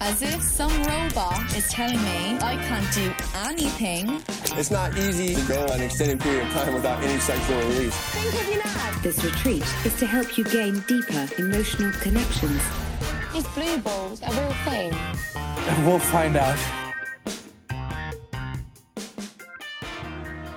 As 0.00 0.20
if 0.22 0.42
some 0.42 0.72
robot 0.84 1.56
is 1.56 1.66
telling 1.68 1.96
me 1.96 2.36
I 2.40 2.56
can't 2.68 2.92
do 2.92 3.12
anything. 3.48 4.22
It's 4.58 4.70
not 4.70 4.96
easy 4.98 5.34
to 5.34 5.42
go 5.48 5.64
an 5.66 5.80
extended 5.80 6.20
period 6.20 6.46
of 6.46 6.52
time 6.52 6.74
without 6.74 7.02
any 7.02 7.18
sexual 7.18 7.58
release. 7.60 7.96
Think 8.10 8.34
of 8.34 8.48
your 8.54 8.62
lad. 8.62 9.02
This 9.02 9.24
retreat 9.24 9.64
is 9.84 9.98
to 9.98 10.06
help 10.06 10.36
you 10.36 10.44
gain 10.44 10.80
deeper 10.86 11.26
emotional 11.38 11.92
connections. 12.00 12.62
These 13.32 13.48
blue 13.48 13.78
balls 13.78 14.20
a 14.22 14.30
real 14.30 14.52
thing. 14.64 14.94
We'll 15.86 15.98
find 15.98 16.36
out. 16.36 16.83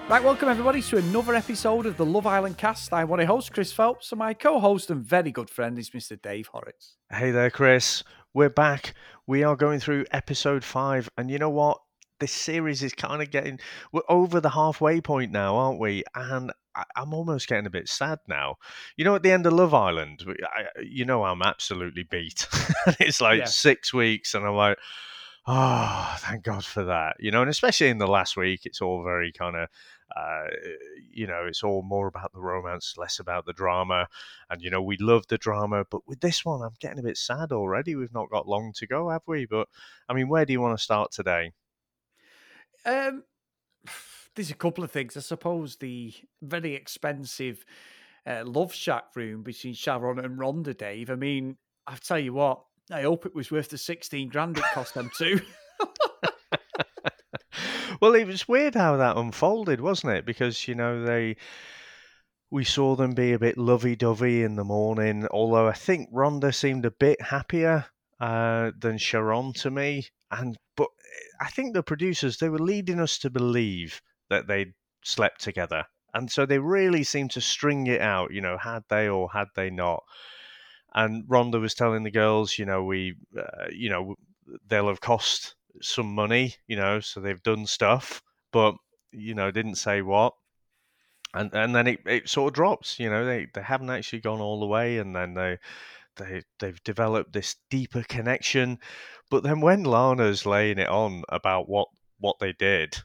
Right, 0.09 0.23
welcome 0.23 0.47
everybody 0.47 0.81
to 0.83 0.97
another 0.97 1.35
episode 1.35 1.85
of 1.85 1.97
the 1.97 2.05
Love 2.05 2.25
Island 2.25 2.57
cast. 2.57 2.93
I'm 2.93 3.09
one 3.09 3.19
of 3.19 3.23
your 3.25 3.35
hosts, 3.35 3.49
Chris 3.49 3.73
Phelps, 3.73 4.13
and 4.13 4.19
my 4.19 4.33
co 4.33 4.57
host 4.57 4.89
and 4.89 5.03
very 5.03 5.31
good 5.31 5.49
friend 5.49 5.77
is 5.77 5.89
Mr. 5.89 6.19
Dave 6.21 6.47
Horrocks. 6.47 6.95
Hey 7.11 7.31
there, 7.31 7.49
Chris. 7.49 8.05
We're 8.33 8.49
back. 8.49 8.93
We 9.27 9.43
are 9.43 9.57
going 9.57 9.81
through 9.81 10.05
episode 10.11 10.63
five, 10.63 11.09
and 11.17 11.29
you 11.29 11.37
know 11.39 11.49
what? 11.49 11.79
This 12.21 12.31
series 12.31 12.83
is 12.83 12.93
kind 12.93 13.21
of 13.21 13.31
getting. 13.31 13.59
We're 13.91 14.01
over 14.07 14.39
the 14.39 14.51
halfway 14.51 15.01
point 15.01 15.33
now, 15.33 15.57
aren't 15.57 15.79
we? 15.79 16.03
And 16.15 16.53
I'm 16.95 17.13
almost 17.13 17.49
getting 17.49 17.65
a 17.67 17.69
bit 17.71 17.89
sad 17.89 18.19
now. 18.29 18.55
You 18.95 19.03
know, 19.03 19.15
at 19.15 19.23
the 19.23 19.31
end 19.31 19.45
of 19.45 19.51
Love 19.53 19.73
Island, 19.73 20.23
I, 20.41 20.81
you 20.83 21.03
know, 21.03 21.25
I'm 21.25 21.41
absolutely 21.41 22.03
beat. 22.03 22.47
it's 22.99 23.19
like 23.19 23.39
Yeah. 23.39 23.45
six 23.45 23.93
weeks, 23.93 24.33
and 24.35 24.45
I'm 24.45 24.55
like, 24.55 24.77
oh, 25.47 26.15
thank 26.19 26.43
God 26.43 26.63
for 26.63 26.85
that. 26.85 27.17
You 27.19 27.31
know, 27.31 27.41
and 27.41 27.49
especially 27.49 27.89
in 27.89 27.97
the 27.97 28.07
last 28.07 28.37
week, 28.37 28.61
it's 28.65 28.81
all 28.81 29.03
very 29.03 29.33
kind 29.33 29.57
of. 29.57 29.67
Uh, 30.15 30.45
you 31.11 31.27
know, 31.27 31.45
it's 31.45 31.63
all 31.63 31.81
more 31.81 32.07
about 32.07 32.31
the 32.33 32.39
romance, 32.39 32.95
less 32.97 33.19
about 33.19 33.45
the 33.45 33.53
drama. 33.53 34.07
And 34.49 34.61
you 34.61 34.69
know, 34.69 34.81
we 34.81 34.97
love 34.97 35.27
the 35.27 35.37
drama, 35.37 35.85
but 35.89 36.07
with 36.07 36.21
this 36.21 36.45
one, 36.45 36.61
I'm 36.61 36.75
getting 36.79 36.99
a 36.99 37.03
bit 37.03 37.17
sad 37.17 37.51
already. 37.51 37.95
We've 37.95 38.13
not 38.13 38.29
got 38.29 38.47
long 38.47 38.73
to 38.77 38.87
go, 38.87 39.09
have 39.09 39.23
we? 39.27 39.45
But 39.45 39.67
I 40.07 40.13
mean, 40.13 40.29
where 40.29 40.45
do 40.45 40.53
you 40.53 40.61
want 40.61 40.77
to 40.77 40.83
start 40.83 41.11
today? 41.11 41.51
Um, 42.85 43.23
there's 44.35 44.51
a 44.51 44.55
couple 44.55 44.83
of 44.83 44.91
things. 44.91 45.17
I 45.17 45.21
suppose 45.21 45.77
the 45.77 46.13
very 46.41 46.73
expensive 46.73 47.65
uh, 48.25 48.43
Love 48.45 48.73
Shack 48.73 49.15
room 49.15 49.43
between 49.43 49.73
Sharron 49.73 50.23
and 50.23 50.37
Rhonda, 50.37 50.77
Dave. 50.77 51.09
I 51.09 51.15
mean, 51.15 51.57
I 51.85 51.95
tell 51.95 52.19
you 52.19 52.33
what, 52.33 52.63
I 52.91 53.01
hope 53.03 53.25
it 53.25 53.35
was 53.35 53.51
worth 53.51 53.69
the 53.69 53.77
16 53.77 54.29
grand 54.29 54.57
it 54.57 54.63
cost 54.73 54.93
them 54.93 55.11
too. 55.17 55.41
well, 58.01 58.15
it 58.15 58.27
was 58.27 58.47
weird 58.47 58.75
how 58.75 58.97
that 58.97 59.17
unfolded, 59.17 59.81
wasn't 59.81 60.13
it? 60.13 60.25
Because 60.25 60.67
you 60.67 60.75
know 60.75 61.03
they, 61.03 61.37
we 62.49 62.63
saw 62.63 62.95
them 62.95 63.13
be 63.13 63.33
a 63.33 63.39
bit 63.39 63.57
lovey-dovey 63.57 64.43
in 64.43 64.55
the 64.55 64.63
morning. 64.63 65.27
Although 65.31 65.67
I 65.67 65.73
think 65.73 66.11
Rhonda 66.13 66.53
seemed 66.53 66.85
a 66.85 66.91
bit 66.91 67.21
happier 67.21 67.85
uh, 68.19 68.71
than 68.77 68.97
Sharron 68.97 69.53
to 69.61 69.71
me, 69.71 70.07
and 70.31 70.57
but 70.75 70.89
I 71.41 71.49
think 71.49 71.73
the 71.73 71.83
producers 71.83 72.37
they 72.37 72.49
were 72.49 72.59
leading 72.59 72.99
us 72.99 73.17
to 73.19 73.29
believe 73.29 74.01
that 74.29 74.47
they'd 74.47 74.73
slept 75.03 75.41
together, 75.41 75.85
and 76.13 76.31
so 76.31 76.45
they 76.45 76.59
really 76.59 77.03
seemed 77.03 77.31
to 77.31 77.41
string 77.41 77.87
it 77.87 78.01
out. 78.01 78.33
You 78.33 78.41
know, 78.41 78.57
had 78.57 78.83
they 78.89 79.07
or 79.07 79.29
had 79.31 79.47
they 79.55 79.69
not? 79.69 80.03
And 80.93 81.25
Rhonda 81.27 81.61
was 81.61 81.75
telling 81.75 82.03
the 82.03 82.11
girls, 82.11 82.57
you 82.57 82.65
know, 82.65 82.83
we, 82.83 83.15
uh, 83.37 83.67
you 83.71 83.89
know, 83.89 84.15
they'll 84.67 84.87
have 84.87 85.01
cost 85.01 85.55
some 85.81 86.13
money, 86.13 86.55
you 86.67 86.75
know, 86.75 86.99
so 86.99 87.19
they've 87.19 87.43
done 87.43 87.65
stuff, 87.65 88.21
but 88.51 88.75
you 89.11 89.33
know, 89.33 89.51
didn't 89.51 89.75
say 89.75 90.01
what. 90.01 90.33
And 91.33 91.53
and 91.53 91.75
then 91.75 91.87
it, 91.87 91.99
it 92.05 92.29
sort 92.29 92.51
of 92.51 92.55
drops, 92.55 92.99
you 92.99 93.09
know, 93.09 93.25
they, 93.25 93.47
they 93.53 93.61
haven't 93.61 93.89
actually 93.89 94.21
gone 94.21 94.39
all 94.39 94.59
the 94.59 94.65
way 94.65 94.97
and 94.97 95.15
then 95.15 95.33
they 95.33 95.57
they 96.15 96.41
they've 96.59 96.83
developed 96.83 97.33
this 97.33 97.55
deeper 97.69 98.03
connection. 98.03 98.79
But 99.29 99.43
then 99.43 99.61
when 99.61 99.83
Lana's 99.83 100.45
laying 100.45 100.79
it 100.79 100.89
on 100.89 101.23
about 101.29 101.69
what 101.69 101.89
what 102.19 102.39
they 102.39 102.53
did, 102.53 102.97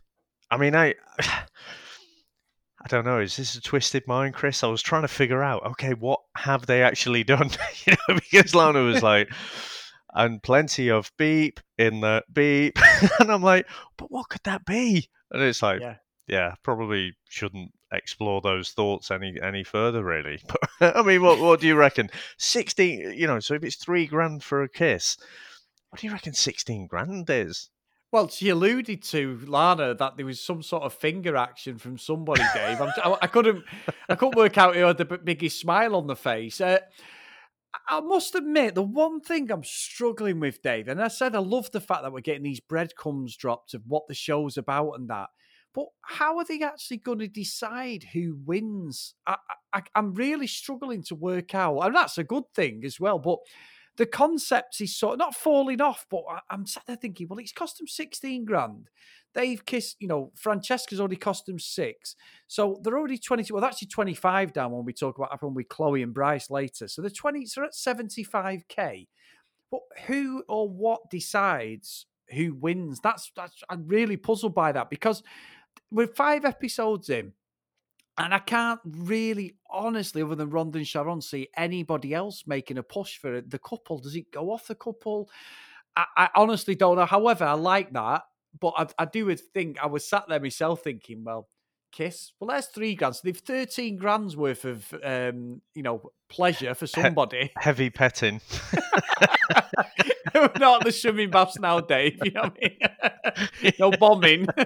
I 0.51 0.57
mean 0.57 0.75
I 0.75 0.95
I 2.85 2.89
don't 2.89 3.05
know. 3.05 3.21
Is 3.21 3.37
this 3.37 3.55
a 3.55 3.61
twisted 3.61 4.09
mind, 4.09 4.35
Chris? 4.35 4.65
I 4.65 4.67
was 4.67 4.83
trying 4.83 5.03
to 5.03 5.09
figure 5.09 5.43
out. 5.43 5.65
Okay, 5.65 5.95
what 5.95 6.19
have 6.37 6.67
they 6.67 6.83
actually 6.83 7.23
done? 7.23 7.51
you 7.87 7.95
know, 8.09 8.17
because 8.17 8.57
Lana 8.57 8.83
was 8.83 9.03
like, 9.05 9.31
and 10.13 10.43
plenty 10.43 10.91
of 10.91 11.11
beep 11.19 11.61
in 11.79 12.01
the 12.01 12.23
beep, 12.33 12.79
and 13.21 13.31
I'm 13.31 13.43
like, 13.43 13.67
but 13.97 14.11
what 14.11 14.29
could 14.29 14.43
that 14.45 14.65
be? 14.65 15.09
And 15.31 15.43
it's 15.43 15.63
like, 15.63 15.81
Yeah. 15.81 15.97
yeah, 16.27 16.55
probably 16.63 17.17
shouldn't 17.29 17.73
explore 17.93 18.41
those 18.41 18.71
thoughts 18.71 19.11
any 19.11 19.35
any 19.43 19.65
further, 19.65 20.03
really. 20.05 20.43
But 20.81 20.97
I 20.97 21.03
mean, 21.03 21.23
what 21.23 21.39
what 21.39 21.61
do 21.61 21.67
you 21.67 21.77
reckon? 21.77 22.11
Sixteen, 22.39 23.13
you 23.17 23.27
know, 23.27 23.41
so 23.41 23.55
if 23.55 23.65
it's 23.65 23.77
three 23.77 24.07
grand 24.07 24.43
for 24.43 24.63
a 24.63 24.69
kiss, 24.69 25.17
what 25.91 26.01
do 26.01 26.07
you 26.07 26.13
reckon? 26.13 26.33
Sixteen 26.35 26.87
grand 26.87 27.29
is? 27.31 27.71
Well, 28.11 28.29
she 28.29 28.51
alluded 28.51 29.03
to 29.05 29.41
Lana 29.47 29.95
that 29.95 30.19
there 30.19 30.27
was 30.27 30.39
some 30.39 30.63
sort 30.63 30.83
of 30.83 30.93
finger 30.93 31.35
action 31.35 31.79
from 31.79 31.97
somebody, 31.97 32.43
Dave. 32.53 32.79
I'm, 32.83 32.93
I, 33.03 33.17
I 33.23 33.27
couldn't, 33.27 33.65
I 34.07 34.17
couldn't 34.17 34.37
work 34.37 34.59
out 34.59 34.77
who 34.77 34.83
had 34.83 34.99
the 34.99 35.07
biggest 35.07 35.59
smile 35.59 35.97
on 35.97 36.07
the 36.09 36.17
face. 36.17 36.61
Uh, 36.61 36.81
I- 37.89 38.01
must 38.01 38.35
admit, 38.35 38.75
the 38.75 38.83
one 38.83 39.21
thing 39.21 39.51
I'm 39.51 39.65
struggling 39.65 40.41
with, 40.41 40.63
Dave, 40.63 40.89
and 40.89 41.03
I 41.03 41.09
said 41.09 41.35
I 41.35 41.39
love 41.41 41.71
the 41.71 41.81
fact 41.81 42.03
that 42.03 42.13
we're 42.13 42.21
getting 42.21 42.43
these 42.43 42.61
breadcrumbs 42.61 43.37
dropped 43.37 43.75
of 43.75 43.83
what 43.87 44.07
the 44.09 44.15
show's 44.15 44.57
about 44.57 44.93
and 44.93 45.09
that. 45.11 45.29
But 45.75 45.87
how 46.03 46.37
are 46.39 46.45
they 46.45 46.61
actually 46.61 46.99
going 46.99 47.21
to 47.21 47.29
decide 47.29 48.05
who 48.13 48.39
wins? 48.45 49.15
I, 49.27 49.37
I'm 49.95 50.13
really 50.13 50.47
struggling 50.47 51.03
to 51.05 51.15
work 51.15 51.55
out, 51.55 51.81
and 51.81 51.95
that's 51.97 52.19
a 52.19 52.25
good 52.25 52.45
thing 52.55 52.83
as 52.85 53.01
well. 53.01 53.19
But 53.19 53.39
the 53.97 54.07
concept 54.07 54.81
is 54.81 54.97
sort 54.97 55.15
of 55.15 55.19
not 55.19 55.35
falling 55.35 55.81
off, 55.81 56.07
but 56.11 56.25
I- 56.31 56.41
I'm 56.51 56.67
sat 56.67 56.85
there 56.87 56.97
thinking, 56.97 57.27
well, 57.29 57.39
it's 57.39 57.53
cost 57.53 57.79
them 57.79 57.87
16 57.87 58.45
grand. 58.45 58.89
They've 59.35 59.65
kissed, 59.65 59.97
you 60.01 60.09
know, 60.09 60.31
Francesca's 60.35 61.01
already 61.01 61.17
cost 61.17 61.47
them 61.47 61.59
six. 61.59 62.17
So 62.49 62.81
they're 62.83 62.99
already 62.99 63.19
22. 63.19 63.55
Well, 63.55 63.65
actually 63.65 63.89
25 63.89 64.53
down 64.53 64.73
when 64.73 64.85
we 64.85 64.93
talk 64.93 65.17
about 65.17 65.29
uh, 65.29 65.33
happened 65.33 65.57
with 65.57 65.69
Chloe 65.69 66.03
and 66.03 66.13
Bryce 66.13 66.51
later. 66.51 66.87
So 66.89 67.01
they're 67.01 67.11
20, 67.11 67.47
so 67.47 67.61
they're 67.61 67.69
at 67.69 67.75
75k. 67.75 69.07
But 69.71 69.81
who 70.07 70.45
or 70.49 70.69
what 70.69 71.09
decides 71.11 72.07
who 72.29 72.55
wins? 72.55 73.01
That's 73.03 73.33
that's 73.35 73.63
I'm 73.71 73.89
really 73.89 74.19
puzzled 74.19 74.55
by 74.55 74.73
that 74.73 74.91
because 74.91 75.23
we're 75.91 76.09
five 76.09 76.45
episodes 76.45 77.09
in, 77.09 77.33
and 78.19 78.35
I 78.35 78.39
can't 78.39 78.81
really, 78.85 79.57
honestly, 79.71 80.23
other 80.23 80.35
than 80.35 80.51
Rhonda 80.51 80.77
and 80.77 80.85
Sharron, 80.85 81.23
see 81.23 81.49
anybody 81.57 82.13
else 82.13 82.45
making 82.47 82.77
a 82.77 82.83
push 82.83 83.17
for 83.17 83.41
the 83.41 83.59
couple. 83.59 83.99
Does 83.99 84.15
it 84.15 84.31
go 84.31 84.51
off 84.51 84.67
the 84.67 84.75
couple? 84.75 85.31
I, 85.97 86.05
I 86.17 86.29
honestly 86.35 86.75
don't 86.75 86.97
know. 86.97 87.07
However, 87.07 87.45
I 87.45 87.55
like 87.55 87.93
that, 87.95 88.23
but 88.61 88.75
I, 88.77 88.87
I 88.99 89.05
do 89.07 89.35
think 89.37 89.79
I 89.83 89.87
was 89.87 90.09
sat 90.09 90.25
there 90.29 90.41
myself 90.41 90.83
thinking, 90.83 91.25
well, 91.25 91.49
kiss. 91.93 92.33
Well, 92.41 92.49
there's 92.49 92.67
three 92.67 92.95
grand. 92.95 93.17
So 93.17 93.21
they've 93.25 93.37
thirteen 93.37 93.97
grand's 93.97 94.37
worth 94.37 94.65
of, 94.65 94.93
um, 95.05 95.61
you 95.75 95.83
know, 95.83 96.13
pleasure 96.29 96.75
for 96.75 96.87
somebody. 96.87 97.53
Heavy 97.57 97.91
petting. 97.91 98.41
Not 100.35 100.85
the 100.85 100.93
swimming 100.93 101.31
baths 101.31 101.59
now, 101.59 101.81
Dave. 101.81 102.19
You 102.25 102.33
know 102.33 102.43
what 102.43 102.57
I 102.63 102.69
mean? 103.61 103.75
no 103.79 103.91
bombing. 103.93 104.47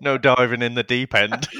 no 0.00 0.18
diving 0.18 0.62
in 0.62 0.74
the 0.74 0.82
deep 0.82 1.14
end. 1.14 1.48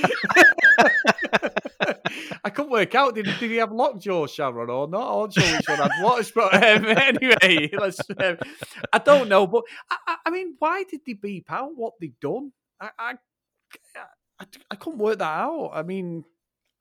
I 2.45 2.51
couldn't 2.51 2.71
work 2.71 2.95
out. 2.95 3.15
Did, 3.15 3.27
did 3.27 3.51
he 3.51 3.57
have 3.57 3.73
lockjaw, 3.73 4.27
Sharron, 4.27 4.69
or 4.69 4.89
not? 4.89 5.13
I'm 5.13 5.21
not 5.21 5.33
sure 5.33 5.57
which 5.57 5.69
one 5.69 5.79
had 5.79 6.03
what. 6.03 6.33
But 6.35 6.55
um, 6.55 6.85
anyway. 6.87 7.71
Um, 7.73 8.39
I 8.93 8.99
don't 8.99 9.29
know, 9.29 9.47
but 9.47 9.65
I, 9.91 9.97
I, 10.07 10.17
I 10.27 10.31
mean, 10.31 10.55
why 10.59 10.85
did 10.85 11.01
they 11.07 11.15
beep 11.15 11.51
out 11.51 11.71
what 11.75 11.95
they'd 12.01 12.19
done? 12.21 12.53
I, 12.81 12.91
I, 12.99 13.15
I, 14.41 14.45
I 14.71 14.75
couldn't 14.77 14.99
work 14.99 15.19
that 15.19 15.25
out. 15.25 15.71
I 15.75 15.83
mean, 15.83 16.25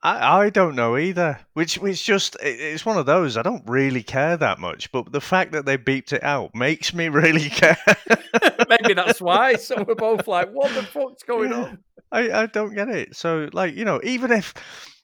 I, 0.03 0.43
I 0.45 0.49
don't 0.49 0.75
know 0.75 0.97
either. 0.97 1.39
Which 1.53 1.77
which 1.77 2.03
just 2.03 2.37
it's 2.41 2.85
one 2.85 2.97
of 2.97 3.05
those. 3.05 3.35
I 3.35 3.41
don't 3.41 3.63
really 3.67 4.03
care 4.03 4.37
that 4.37 4.59
much, 4.59 4.91
but 4.91 5.11
the 5.11 5.21
fact 5.21 5.51
that 5.53 5.65
they 5.65 5.77
beeped 5.77 6.13
it 6.13 6.23
out 6.23 6.53
makes 6.53 6.93
me 6.93 7.09
really 7.09 7.49
care. 7.49 7.77
maybe 8.69 8.93
that's 8.93 9.19
why. 9.19 9.55
So 9.55 9.83
we're 9.83 9.95
both 9.95 10.27
like, 10.27 10.51
what 10.51 10.73
the 10.73 10.83
fuck's 10.83 11.23
going 11.23 11.51
on? 11.53 11.79
I, 12.11 12.31
I 12.43 12.45
don't 12.45 12.75
get 12.75 12.89
it. 12.89 13.15
So 13.15 13.49
like 13.53 13.75
you 13.75 13.85
know, 13.85 13.99
even 14.03 14.31
if 14.31 14.53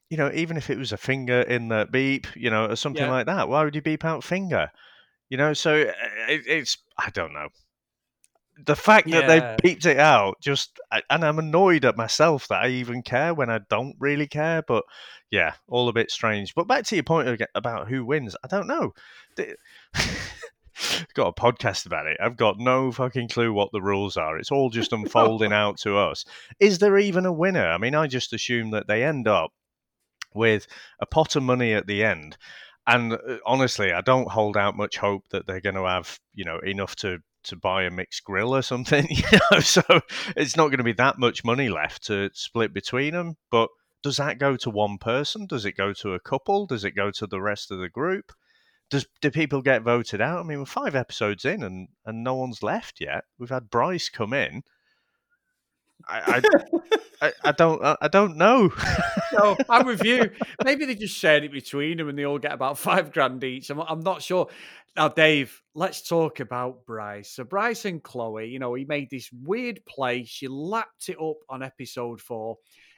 you 0.09 0.17
know, 0.17 0.31
even 0.33 0.57
if 0.57 0.69
it 0.69 0.77
was 0.77 0.91
a 0.91 0.97
finger 0.97 1.41
in 1.41 1.69
the 1.69 1.87
beep, 1.91 2.27
you 2.35 2.49
know, 2.51 2.65
or 2.67 2.75
something 2.75 3.03
Yeah. 3.03 3.11
like 3.11 3.25
that, 3.25 3.49
why 3.49 3.63
would 3.63 3.75
you 3.75 3.81
beep 3.81 4.05
out 4.05 4.23
finger? 4.23 4.69
You 5.29 5.37
know, 5.37 5.53
so 5.53 5.73
it, 5.73 5.95
it's 6.45 6.77
I 6.99 7.09
don't 7.09 7.33
know. 7.33 7.47
The 8.65 8.75
fact 8.75 9.09
that 9.11 9.27
Yeah. 9.27 9.55
they 9.61 9.75
beeped 9.75 9.85
it 9.85 9.97
out, 9.99 10.39
just 10.41 10.79
and 11.09 11.25
I'm 11.25 11.39
annoyed 11.39 11.85
at 11.85 11.97
myself 11.97 12.47
that 12.49 12.63
I 12.63 12.67
even 12.69 13.01
care 13.01 13.33
when 13.33 13.49
I 13.49 13.59
don't 13.69 13.95
really 13.99 14.27
care. 14.27 14.61
But 14.61 14.83
yeah, 15.31 15.53
all 15.67 15.89
a 15.89 15.93
bit 15.93 16.11
strange. 16.11 16.53
But 16.53 16.67
back 16.67 16.85
to 16.85 16.95
your 16.95 17.03
point 17.03 17.41
about 17.55 17.87
who 17.87 18.05
wins, 18.05 18.35
I 18.43 18.47
don't 18.47 18.67
know. 18.67 18.93
Got 21.13 21.27
a 21.27 21.33
podcast 21.33 21.85
about 21.85 22.07
it. 22.07 22.17
I've 22.21 22.35
got 22.35 22.57
no 22.57 22.91
fucking 22.91 23.29
clue 23.29 23.53
what 23.53 23.71
the 23.71 23.81
rules 23.81 24.17
are. 24.17 24.37
It's 24.39 24.51
all 24.51 24.69
just 24.71 24.91
unfolding 24.91 25.53
out 25.53 25.77
to 25.79 25.97
us. 25.97 26.25
Is 26.59 26.79
there 26.79 26.97
even 26.97 27.25
a 27.27 27.31
winner? 27.33 27.67
I 27.67 27.77
mean, 27.77 27.93
I 27.93 28.07
just 28.07 28.33
assume 28.33 28.71
that 28.71 28.87
they 28.87 29.03
end 29.03 29.27
up 29.27 29.51
with 30.33 30.65
a 30.99 31.05
pot 31.05 31.35
of 31.35 31.43
money 31.43 31.73
at 31.73 31.85
the 31.85 32.03
end. 32.03 32.37
And 32.87 33.13
uh, 33.13 33.37
honestly, 33.45 33.93
I 33.93 34.01
don't 34.01 34.29
hold 34.29 34.57
out 34.57 34.75
much 34.75 34.97
hope 34.97 35.25
that 35.29 35.45
they're 35.45 35.61
going 35.61 35.75
to 35.75 35.85
have 35.85 36.19
you 36.33 36.43
know 36.43 36.59
enough 36.59 36.95
to 36.97 37.19
to 37.45 37.55
buy 37.55 37.83
a 37.83 37.91
mixed 37.91 38.23
grill 38.23 38.55
or 38.55 38.61
something. 38.61 39.07
You 39.31 39.39
know, 39.51 39.59
so 39.59 39.81
it's 40.35 40.57
not 40.57 40.67
going 40.67 40.77
to 40.77 40.83
be 40.83 40.93
that 40.93 41.17
much 41.17 41.43
money 41.43 41.69
left 41.69 42.05
to 42.07 42.29
split 42.33 42.73
between 42.73 43.13
them. 43.13 43.35
But 43.51 43.69
does 44.03 44.17
that 44.17 44.37
go 44.37 44.57
to 44.57 44.69
one 44.69 44.97
person? 44.97 45.47
Does 45.47 45.65
it 45.65 45.77
go 45.77 45.93
to 45.93 46.13
a 46.13 46.19
couple? 46.19 46.65
Does 46.65 46.83
it 46.83 46.91
go 46.91 47.11
to 47.11 47.27
the 47.27 47.41
rest 47.41 47.71
of 47.71 47.79
the 47.79 47.89
group? 47.89 48.31
Does 48.89 49.07
do 49.21 49.31
people 49.31 49.61
get 49.61 49.81
voted 49.81 50.21
out? 50.21 50.39
I 50.39 50.43
mean, 50.43 50.59
we're 50.59 50.65
five 50.65 50.95
episodes 50.95 51.45
in 51.45 51.63
and 51.63 51.87
and 52.05 52.23
no 52.23 52.35
one's 52.35 52.61
left 52.61 52.99
yet. 52.99 53.23
We've 53.39 53.49
had 53.49 53.69
Bryce 53.69 54.09
come 54.09 54.33
in. 54.33 54.63
I 56.07 56.41
I, 57.21 57.33
I, 57.43 57.51
don't 57.53 57.81
I 57.83 58.07
don't 58.07 58.37
know. 58.37 58.71
no, 59.33 59.57
I'm 59.69 59.85
with 59.85 60.03
you. 60.03 60.29
Maybe 60.63 60.85
they 60.85 60.95
just 60.95 61.15
shared 61.15 61.43
it 61.43 61.51
between 61.51 61.97
them 61.97 62.09
and 62.09 62.17
they 62.17 62.25
all 62.25 62.39
get 62.39 62.51
about 62.51 62.77
five 62.77 63.11
grand 63.11 63.43
each. 63.43 63.69
I'm, 63.69 63.79
I'm 63.79 64.01
not 64.01 64.21
sure. 64.21 64.49
Now, 64.95 65.07
Dave, 65.07 65.61
let's 65.73 66.07
talk 66.07 66.39
about 66.39 66.85
Bryce. 66.85 67.31
So, 67.31 67.43
Bryce 67.43 67.85
and 67.85 68.03
Chloe, 68.03 68.47
you 68.47 68.59
know, 68.59 68.73
he 68.75 68.85
made 68.85 69.09
this 69.09 69.29
weird 69.31 69.79
play. 69.87 70.23
She 70.25 70.47
lapped 70.47 71.09
it 71.09 71.17
up 71.19 71.37
on 71.49 71.63
episode 71.63 72.21
four. 72.21 72.57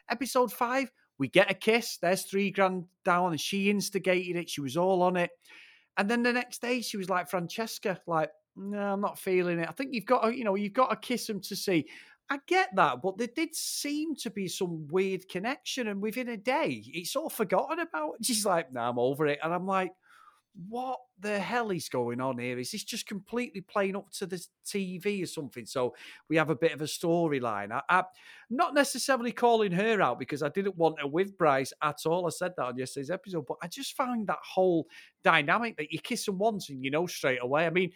Episode 0.10 0.52
five, 0.52 0.92
we 1.18 1.30
get 1.30 1.50
a 1.50 1.54
kiss. 1.54 1.98
There's 1.98 2.24
three 2.24 2.52
grand 2.52 2.86
down, 3.06 3.32
and 3.32 3.40
she 3.40 3.70
instigated 3.70 4.36
it. 4.36 4.50
She 4.50 4.62
was 4.62 4.76
all 4.76 5.04
on 5.04 5.16
it. 5.16 5.32
And 5.98 6.10
then 6.10 6.24
the 6.24 6.34
next 6.34 6.62
day, 6.62 6.82
she 6.82 6.98
was 6.98 7.10
like 7.10 7.30
Francesca, 7.30 8.02
like, 8.06 8.32
no, 8.58 8.78
I'm 8.78 9.02
not 9.02 9.20
feeling 9.20 9.60
it. 9.60 9.70
I 9.70 9.72
think 9.72 9.94
you've 9.94 10.06
got 10.06 10.24
to, 10.24 10.38
you 10.38 10.44
know, 10.44 10.56
you've 10.56 10.74
got 10.74 10.90
to 10.90 10.96
kiss 10.96 11.30
him 11.30 11.40
to 11.42 11.56
see. 11.56 11.88
I 12.30 12.40
get 12.48 12.76
that, 12.76 13.02
but 13.04 13.18
there 13.18 13.28
did 13.28 13.54
seem 13.54 14.16
to 14.18 14.32
be 14.32 14.48
some 14.48 14.88
weird 14.88 15.30
connection, 15.30 15.88
and 15.88 16.02
within 16.02 16.30
a 16.30 16.38
day, 16.38 16.84
it's 16.88 17.16
all 17.16 17.30
forgotten 17.30 17.80
about. 17.80 18.16
She's 18.24 18.46
like, 18.46 18.72
"No, 18.74 18.82
nah, 18.82 18.90
I'm 18.90 19.00
over 19.00 19.28
it," 19.28 19.40
and 19.44 19.54
I'm 19.54 19.68
like, 19.68 19.92
"What 20.68 21.00
the 21.20 21.40
hell 21.40 21.70
is 21.70 21.88
going 21.88 22.20
on 22.22 22.40
here? 22.40 22.58
Is 22.58 22.72
this 22.72 22.84
just 22.84 23.06
completely 23.06 23.62
playing 23.62 23.96
up 23.96 24.10
to 24.14 24.26
the 24.26 24.44
TV 24.66 25.22
or 25.22 25.28
something?" 25.28 25.68
So 25.68 25.96
we 26.28 26.36
have 26.38 26.50
a 26.50 26.56
bit 26.56 26.72
of 26.72 26.82
a 26.82 26.86
storyline. 26.86 27.72
I, 27.72 28.00
am 28.00 28.06
not 28.50 28.74
necessarily 28.74 29.32
calling 29.32 29.72
her 29.74 30.02
out 30.02 30.18
because 30.18 30.42
I 30.42 30.50
didn't 30.50 30.78
want 30.78 31.00
her 31.02 31.08
with 31.08 31.38
Bryce 31.38 31.74
at 31.84 32.08
all. 32.08 32.26
I 32.26 32.32
said 32.32 32.54
that 32.58 32.66
on 32.66 32.78
yesterday's 32.78 33.12
episode, 33.12 33.46
but 33.48 33.58
I 33.62 33.68
just 33.68 33.96
found 33.96 34.26
that 34.28 34.40
whole 34.42 34.88
dynamic 35.24 35.78
that 35.78 35.92
you 35.92 36.00
kiss 36.00 36.26
them 36.26 36.40
once 36.40 36.70
and 36.70 36.84
you 36.84 36.90
know 36.90 37.06
straight 37.06 37.44
away. 37.44 37.68
I 37.68 37.70
mean, 37.70 37.92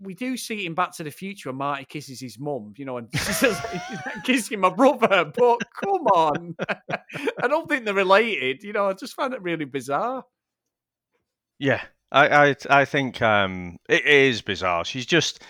we 0.00 0.14
do 0.14 0.36
see 0.36 0.66
in 0.66 0.74
Back 0.74 0.92
to 0.96 1.04
the 1.04 1.10
Future 1.10 1.52
Marty 1.52 1.84
kisses 1.84 2.20
his 2.20 2.38
mum, 2.38 2.74
you 2.76 2.84
know, 2.84 2.98
and 2.98 3.12
says, 3.14 3.60
kissing 4.24 4.60
my 4.60 4.70
brother. 4.70 5.24
But 5.24 5.58
come 5.82 6.06
on, 6.08 6.56
I 7.42 7.48
don't 7.48 7.68
think 7.68 7.84
they're 7.84 7.94
related. 7.94 8.62
You 8.62 8.72
know, 8.72 8.88
I 8.88 8.92
just 8.92 9.14
find 9.14 9.32
it 9.34 9.42
really 9.42 9.64
bizarre. 9.64 10.24
Yeah, 11.58 11.82
I 12.12 12.48
I, 12.48 12.56
I 12.70 12.84
think 12.84 13.22
um, 13.22 13.78
it 13.88 14.04
is 14.04 14.42
bizarre. 14.42 14.84
She's 14.84 15.06
just 15.06 15.42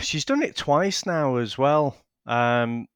she's 0.00 0.24
done 0.24 0.42
it 0.42 0.56
twice 0.56 1.06
now 1.06 1.36
as 1.36 1.56
well. 1.56 1.96
Um, 2.26 2.86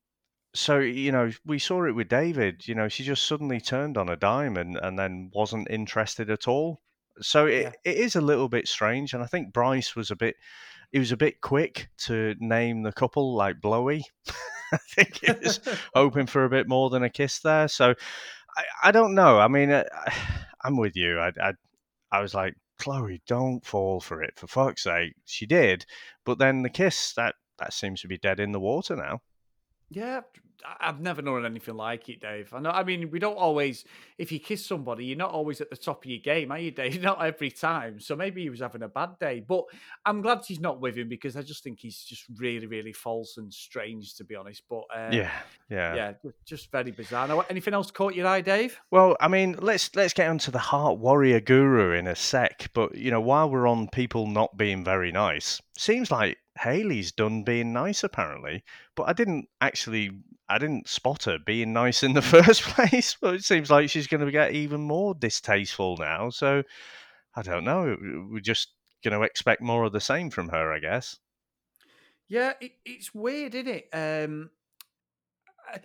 so 0.54 0.78
you 0.78 1.12
know, 1.12 1.31
we 1.44 1.58
saw 1.58 1.84
it 1.84 1.92
with 1.92 2.08
David. 2.08 2.66
You 2.66 2.75
know, 2.75 2.88
she 2.88 3.04
just 3.04 3.26
suddenly 3.26 3.60
turned 3.60 3.96
on 3.96 4.08
a 4.08 4.16
dime 4.16 4.56
and, 4.56 4.76
and 4.76 4.98
then 4.98 5.31
wasn't 5.34 5.70
interested 5.70 6.31
at 6.31 6.48
all. 6.48 6.81
So 7.20 7.46
it, 7.46 7.62
yeah. 7.62 7.72
it 7.84 7.96
is 7.96 8.16
a 8.16 8.20
little 8.20 8.49
bit 8.49 8.69
strange, 8.69 9.14
and 9.14 9.22
I 9.22 9.26
think 9.26 9.52
Bryce 9.52 9.94
was 9.94 10.11
a 10.11 10.16
bit 10.16 10.37
he 10.93 10.99
was 10.99 11.12
a 11.12 11.16
bit 11.16 11.40
quick 11.40 11.88
to 11.99 12.37
name 12.38 12.82
the 12.82 12.93
couple 12.93 13.34
like 13.34 13.61
Blowy. 13.61 14.05
I 14.72 14.78
think 14.90 15.19
he 15.25 15.32
was 15.32 15.61
hoping 15.94 16.26
for 16.26 16.44
a 16.44 16.50
bit 16.50 16.69
more 16.69 16.88
than 16.90 17.02
a 17.02 17.11
kiss 17.11 17.40
there. 17.40 17.66
So 17.66 17.94
I, 18.56 18.64
I 18.84 18.93
don't 18.93 19.14
know. 19.14 19.38
I 19.38 19.49
mean, 19.49 19.70
uh, 19.70 19.84
I, 20.06 20.69
am 20.69 20.76
with 20.76 20.96
you. 20.96 21.19
I, 21.19 21.32
I 21.40 21.52
I 22.12 22.20
was 22.20 22.32
like, 22.32 22.55
Chloe, 22.78 23.22
don't 23.26 23.64
fall 23.64 24.00
for 24.00 24.22
it. 24.22 24.34
For 24.37 24.46
fuck's 24.46 24.84
sake, 24.84 25.14
she 25.25 25.46
did. 25.46 25.84
But 26.25 26.38
then 26.38 26.62
the 26.62 26.70
kiss 26.70 27.12
that 27.14 27.34
that 27.58 27.72
seems 27.72 28.00
to 28.02 28.08
be 28.08 28.19
dead 28.19 28.40
in 28.40 28.52
the 28.52 28.60
water 28.60 28.96
now. 28.96 29.20
Yeah, 29.90 30.20
I've 30.81 31.00
never 31.00 31.20
known 31.20 31.44
anything 31.44 31.76
like 31.76 32.08
it, 32.08 32.20
Dave. 32.20 32.52
I 32.55 32.61
know. 32.61 32.70
I 32.70 32.84
mean, 32.84 33.11
we 33.11 33.19
don't 33.19 33.37
always. 33.37 33.84
If 34.16 34.32
you 34.32 34.40
kiss 34.40 34.64
somebody, 34.64 35.05
you're 35.05 35.16
not 35.16 35.31
always 35.31 35.61
at 35.61 35.69
the 35.69 35.76
top 35.76 36.05
of 36.05 36.11
your 36.11 36.20
game, 36.20 36.50
are 36.50 36.58
you, 36.58 36.70
Dave? 36.70 37.02
Not 37.02 37.25
every 37.25 37.50
time. 37.50 38.00
So 38.00 38.16
maybe 38.16 38.43
he 38.43 38.50
was 38.50 38.61
having 38.61 38.82
a 38.82 38.88
bad 38.88 39.19
day. 39.19 39.44
But 39.46 39.64
I'm 40.06 40.22
glad 40.22 40.44
she's 40.44 40.61
not 40.61 40.81
with 40.81 40.96
him 40.96 41.08
because 41.08 41.37
I 41.37 41.43
just 41.43 41.62
think 41.62 41.81
he's 41.81 41.99
just 41.99 42.25
really, 42.37 42.66
really 42.66 42.93
false 42.93 43.37
and 43.37 43.52
strange, 43.52 44.14
to 44.14 44.25
be 44.25 44.34
honest. 44.34 44.62
But 44.70 44.84
uh, 44.94 45.11
yeah, 45.12 45.31
yeah, 45.69 45.94
yeah, 45.94 46.12
just 46.46 46.70
very 46.70 46.93
bizarre. 46.93 47.28
Now, 47.28 47.44
anything 47.50 47.75
else 47.75 47.90
caught 47.90 48.14
your 48.14 48.26
eye, 48.26 48.40
Dave? 48.40 48.81
Well, 48.90 49.17
I 49.20 49.28
mean, 49.28 49.56
let's 49.60 49.94
let's 49.94 50.14
get 50.14 50.28
onto 50.28 50.50
the 50.50 50.58
Heart 50.58 50.99
Warrior 50.99 51.40
Guru 51.40 51.93
in 51.93 52.06
a 52.06 52.17
sec. 52.17 52.70
But 52.72 52.94
you 52.96 53.10
know, 53.10 53.20
while 53.20 53.50
we're 53.50 53.67
on 53.67 53.88
people 53.88 54.26
not 54.26 54.56
being 54.56 54.84
very 54.84 55.12
nice, 55.12 55.60
seems 55.76 56.10
like 56.10 56.38
Haley's 56.59 57.12
done 57.12 57.43
being 57.43 57.73
nice 57.73 58.05
apparently, 58.05 58.62
but 58.95 59.05
I 59.05 59.12
didn't 59.12 59.49
actually 59.61 60.11
I 60.49 60.59
didn't 60.59 60.89
spot 60.89 61.25
her 61.25 61.39
being 61.39 61.73
nice 61.73 62.03
in 62.03 62.12
the 62.12 62.23
first 62.37 62.62
place. 62.62 63.17
But 63.21 63.35
it 63.35 63.45
seems 63.45 63.71
like 63.71 63.91
she's 63.91 64.06
going 64.06 64.25
to 64.25 64.31
get 64.31 64.53
even 64.53 64.81
more 64.81 65.15
distasteful 65.15 65.97
now. 65.99 66.31
So 66.31 66.62
I 67.35 67.43
don't 67.43 67.65
know. 67.65 67.97
We're 68.31 68.41
just 68.41 68.69
going 69.03 69.19
to 69.19 69.25
expect 69.25 69.62
more 69.62 69.85
of 69.85 69.93
the 69.93 70.01
same 70.01 70.31
from 70.31 70.49
her, 70.49 70.73
I 70.73 70.79
guess. 70.79 71.19
Yeah, 72.29 72.55
it, 72.61 72.73
it's 72.85 73.15
weird, 73.15 73.55
isn't 73.55 73.69
it? 73.69 73.89
Um, 73.93 74.51
I, 75.73 75.81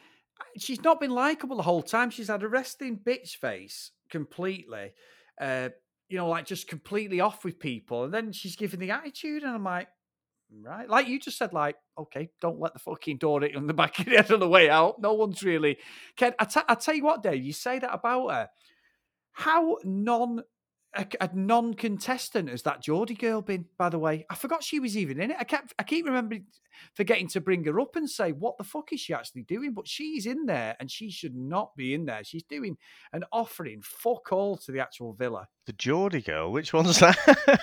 she's 0.58 0.84
not 0.84 1.00
been 1.00 1.12
likable 1.12 1.58
the 1.58 1.64
whole 1.64 1.84
time. 1.84 2.10
She's 2.10 2.30
had 2.30 2.44
a 2.44 2.48
resting 2.48 2.98
bitch 2.98 3.38
face 3.38 3.92
completely. 4.10 4.94
Uh, 5.40 5.70
you 6.08 6.18
know, 6.18 6.28
like 6.28 6.46
just 6.46 6.68
completely 6.68 7.20
off 7.20 7.44
with 7.44 7.60
people, 7.60 8.04
and 8.04 8.14
then 8.14 8.32
she's 8.32 8.56
giving 8.56 8.80
the 8.80 8.92
attitude, 8.92 9.44
and 9.44 9.54
I'm 9.54 9.64
like, 9.64 9.88
right? 10.64 10.90
Like 10.90 11.08
you 11.08 11.20
just 11.20 11.38
said, 11.38 11.54
like, 11.54 11.76
okay, 11.98 12.30
don't 12.42 12.60
let 12.60 12.74
the 12.74 12.80
fucking 12.80 13.18
door 13.18 13.42
hit 13.42 13.56
on 13.56 13.68
the 13.68 13.74
back 13.76 14.00
of 14.00 14.06
the 14.06 14.12
head 14.12 14.32
on 14.32 14.40
the 14.40 14.48
way 14.48 14.70
out. 14.70 15.02
No 15.02 15.14
one's 15.14 15.44
really. 15.44 15.78
Ken, 16.16 16.34
I, 16.40 16.46
t- 16.46 16.62
I 16.68 16.76
tell 16.76 16.96
you 16.96 17.04
what, 17.04 17.24
Dave, 17.24 17.44
you 17.44 17.54
say 17.54 17.80
that 17.80 17.94
about 17.94 18.30
her. 18.30 18.50
How 19.32 19.78
non 19.84 20.42
a, 20.96 21.06
a, 21.22 21.30
non-contestant 21.34 22.50
has 22.50 22.64
that 22.64 22.82
Geordie 22.82 23.14
girl 23.14 23.42
been? 23.42 23.66
By 23.78 23.90
the 23.90 24.00
way, 24.00 24.26
I 24.30 24.36
forgot 24.36 24.64
she 24.64 24.80
was 24.80 24.98
even 24.98 25.20
in 25.22 25.32
it. 25.32 25.38
I 25.40 25.44
kept 25.44 25.74
I 25.78 25.84
keep 25.84 26.06
remembering 26.06 26.46
forgetting 26.96 27.28
to 27.30 27.42
bring 27.42 27.64
her 27.66 27.80
up 27.80 27.96
and 27.96 28.10
say 28.10 28.32
what 28.32 28.58
the 28.58 28.64
fuck 28.64 28.92
is 28.92 29.00
she 29.00 29.14
actually 29.14 29.44
doing? 29.44 29.74
But 29.74 29.88
she's 29.88 30.26
in 30.26 30.46
there, 30.46 30.76
and 30.80 30.90
she 30.90 31.12
should 31.12 31.36
not 31.36 31.76
be 31.76 31.94
in 31.94 32.06
there. 32.06 32.24
She's 32.24 32.44
doing 32.44 32.78
an 33.14 33.24
offering 33.32 33.82
fuck 33.84 34.32
all 34.32 34.58
to 34.58 34.72
the 34.72 34.80
actual 34.80 35.14
villa. 35.14 35.48
The 35.68 35.74
Geordie 35.74 36.22
girl, 36.22 36.52
which 36.52 36.74
one's 36.74 37.00
that? 37.00 37.18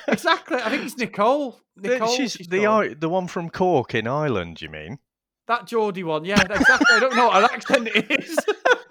exactly, 0.08 0.58
I 0.58 0.70
think 0.70 0.84
it's 0.84 0.96
Nicole. 0.96 1.60
Nicole, 1.76 2.08
she's, 2.08 2.32
she's 2.32 2.48
the 2.48 2.96
the 2.98 3.08
one 3.08 3.26
from 3.26 3.50
Cork 3.50 3.94
in 3.94 4.06
Ireland. 4.06 4.62
You 4.62 4.68
mean 4.68 4.98
that 5.46 5.66
Geordie 5.66 6.04
one? 6.04 6.24
Yeah, 6.24 6.40
exactly. 6.40 6.86
I 6.90 7.00
don't 7.00 7.16
know 7.16 7.26
what 7.26 7.42
her 7.42 7.54
accent 7.54 7.88
is. 7.88 8.38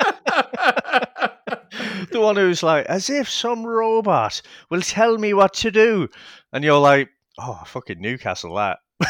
the 2.16 2.22
one 2.22 2.38
who's 2.38 2.64
like, 2.64 2.86
as 2.86 3.10
if 3.10 3.30
some 3.30 3.66
robot 3.66 4.42
will 4.70 4.82
tell 4.82 5.18
me 5.18 5.34
what 5.34 5.54
to 5.56 5.70
do. 5.70 6.08
And 6.54 6.64
you're 6.64 6.80
like, 6.80 7.10
oh, 7.38 7.62
fucking 7.66 8.00
Newcastle, 8.00 8.56
that. 8.56 8.80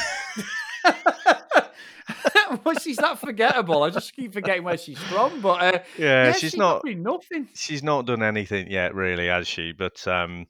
well, 2.64 2.76
she's 2.82 2.98
that 2.98 3.20
forgettable. 3.20 3.84
I 3.84 3.92
just 3.92 4.16
keep 4.16 4.34
forgetting 4.34 4.64
where 4.64 4.78
she's 4.78 4.98
from. 4.98 5.40
But 5.42 5.62
uh, 5.62 5.80
yeah, 5.98 6.26
yeah, 6.26 6.32
she's, 6.32 6.56
not 6.56 6.84
nothing. 6.84 7.48
She's 7.54 7.84
not 7.84 8.08
done 8.08 8.24
anything 8.24 8.72
yet, 8.72 8.96
really, 8.96 9.28
has 9.28 9.48
she? 9.48 9.72
But 9.72 10.08
um, 10.08 10.48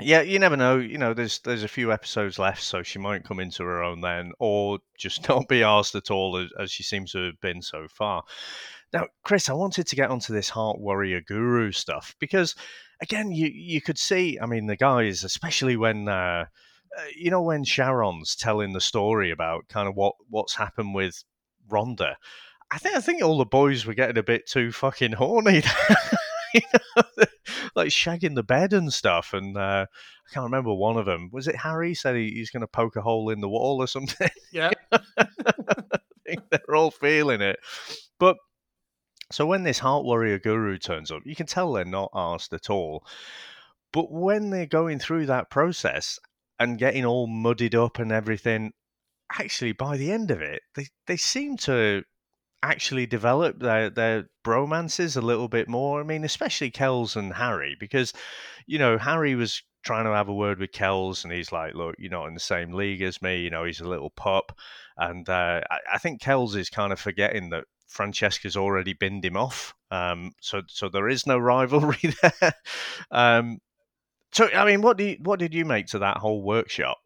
yeah, 0.00 0.22
you 0.22 0.38
never 0.38 0.56
know. 0.56 0.78
You 0.78 0.98
know, 0.98 1.14
there's 1.14 1.40
there's 1.40 1.64
a 1.64 1.68
few 1.68 1.92
episodes 1.92 2.38
left, 2.38 2.62
so 2.62 2.82
she 2.84 3.00
might 3.00 3.24
come 3.24 3.40
into 3.40 3.64
her 3.64 3.82
own 3.82 4.00
then, 4.00 4.32
or 4.38 4.78
just 4.96 5.28
not 5.28 5.48
be 5.48 5.64
asked 5.64 5.96
at 5.96 6.10
all, 6.12 6.36
as, 6.36 6.50
as 6.58 6.70
she 6.70 6.84
seems 6.84 7.12
to 7.12 7.26
have 7.26 7.40
been 7.40 7.60
so 7.60 7.88
far. 7.88 8.22
Now, 8.92 9.06
Chris, 9.24 9.48
I 9.48 9.54
wanted 9.54 9.86
to 9.86 9.96
get 9.96 10.10
onto 10.10 10.32
this 10.32 10.50
Heart 10.50 10.80
Warrior 10.80 11.22
Guru 11.22 11.72
stuff 11.72 12.14
because, 12.18 12.54
again, 13.00 13.32
you 13.32 13.48
you 13.48 13.80
could 13.80 13.98
see. 13.98 14.38
I 14.40 14.46
mean, 14.46 14.66
the 14.66 14.76
guys, 14.76 15.24
especially 15.24 15.76
when. 15.76 16.08
Uh, 16.08 16.46
uh, 16.94 17.04
you 17.16 17.30
know 17.30 17.40
when 17.40 17.64
Sharron's 17.64 18.36
telling 18.36 18.74
the 18.74 18.80
story 18.80 19.30
about 19.30 19.66
kind 19.68 19.88
of 19.88 19.94
what 19.94 20.14
what's 20.28 20.54
happened 20.54 20.94
with 20.94 21.24
Rhonda, 21.70 22.16
I 22.70 22.78
think 22.78 22.96
I 22.96 23.00
think 23.00 23.22
all 23.22 23.36
the 23.36 23.44
boys 23.44 23.84
were 23.84 23.94
getting 23.94 24.16
a 24.16 24.22
bit 24.22 24.46
too 24.46 24.72
fucking 24.72 25.12
horny, 25.12 25.62
you 26.54 26.60
know, 26.72 27.24
like 27.74 27.88
shagging 27.88 28.34
the 28.34 28.42
bed 28.42 28.72
and 28.72 28.90
stuff. 28.90 29.34
And 29.34 29.56
uh, 29.58 29.86
I 29.90 30.32
can't 30.32 30.44
remember 30.44 30.72
one 30.72 30.96
of 30.96 31.04
them. 31.04 31.28
Was 31.32 31.48
it 31.48 31.56
Harry 31.56 31.94
said 31.94 32.16
he, 32.16 32.30
he's 32.30 32.50
going 32.50 32.62
to 32.62 32.66
poke 32.66 32.96
a 32.96 33.02
hole 33.02 33.28
in 33.28 33.40
the 33.40 33.48
wall 33.48 33.82
or 33.82 33.86
something? 33.86 34.30
Yeah, 34.52 34.70
I 34.92 35.98
think 36.26 36.42
they're 36.50 36.74
all 36.74 36.90
feeling 36.90 37.40
it, 37.40 37.58
but 38.18 38.36
so 39.32 39.46
when 39.46 39.62
this 39.62 39.78
Heart 39.78 40.04
Warrior 40.04 40.38
Guru 40.38 40.78
turns 40.78 41.10
up, 41.10 41.22
you 41.24 41.34
can 41.34 41.46
tell 41.46 41.72
they're 41.72 41.84
not 41.84 42.10
asked 42.14 42.52
at 42.52 42.70
all. 42.70 43.04
But 43.92 44.10
when 44.10 44.50
they're 44.50 44.66
going 44.66 44.98
through 44.98 45.26
that 45.26 45.50
process 45.50 46.18
and 46.58 46.78
getting 46.78 47.04
all 47.04 47.26
muddied 47.26 47.74
up 47.74 47.98
and 47.98 48.10
everything, 48.10 48.72
actually 49.38 49.72
by 49.72 49.96
the 49.96 50.12
end 50.12 50.30
of 50.30 50.40
it, 50.40 50.62
they, 50.74 50.86
they 51.06 51.16
seem 51.16 51.56
to 51.58 52.02
actually 52.62 53.06
develop 53.06 53.58
their 53.58 53.90
their 53.90 54.28
bromances 54.44 55.16
a 55.16 55.20
little 55.20 55.48
bit 55.48 55.68
more. 55.68 56.00
I 56.00 56.04
mean, 56.04 56.24
especially 56.24 56.70
Kelz 56.70 57.16
and 57.16 57.34
Harry, 57.34 57.76
because 57.78 58.12
you 58.66 58.78
know 58.78 58.98
Harry 58.98 59.34
was 59.34 59.62
trying 59.84 60.04
to 60.04 60.12
have 60.12 60.28
a 60.28 60.34
word 60.34 60.58
with 60.60 60.72
Kelz, 60.72 61.24
and 61.24 61.32
he's 61.32 61.52
like, 61.52 61.74
"Look, 61.74 61.96
you're 61.98 62.10
not 62.10 62.26
in 62.26 62.34
the 62.34 62.40
same 62.40 62.72
league 62.72 63.02
as 63.02 63.20
me. 63.20 63.40
You 63.40 63.50
know, 63.50 63.64
he's 63.64 63.80
a 63.80 63.88
little 63.88 64.10
pup." 64.10 64.56
And 64.96 65.28
uh, 65.28 65.62
I, 65.70 65.78
I, 65.94 65.98
think 65.98 66.20
Kelz 66.20 66.54
is 66.54 66.68
kind 66.68 66.92
of 66.92 67.00
forgetting 67.00 67.50
that 67.50 67.64
Francesca's 67.92 68.56
already 68.56 68.94
binned 68.94 69.24
him 69.24 69.36
off. 69.36 69.74
Um, 69.90 70.32
so, 70.40 70.62
so 70.66 70.88
there 70.88 71.08
is 71.08 71.26
no 71.26 71.36
rivalry 71.36 71.98
there. 72.40 72.54
um, 73.10 73.58
so, 74.32 74.48
I 74.48 74.64
mean, 74.64 74.80
what 74.80 74.96
do 74.96 75.04
you, 75.04 75.18
what 75.20 75.38
did 75.38 75.52
you 75.52 75.66
make 75.66 75.88
to 75.88 75.98
that 75.98 76.16
whole 76.16 76.42
workshop? 76.42 76.96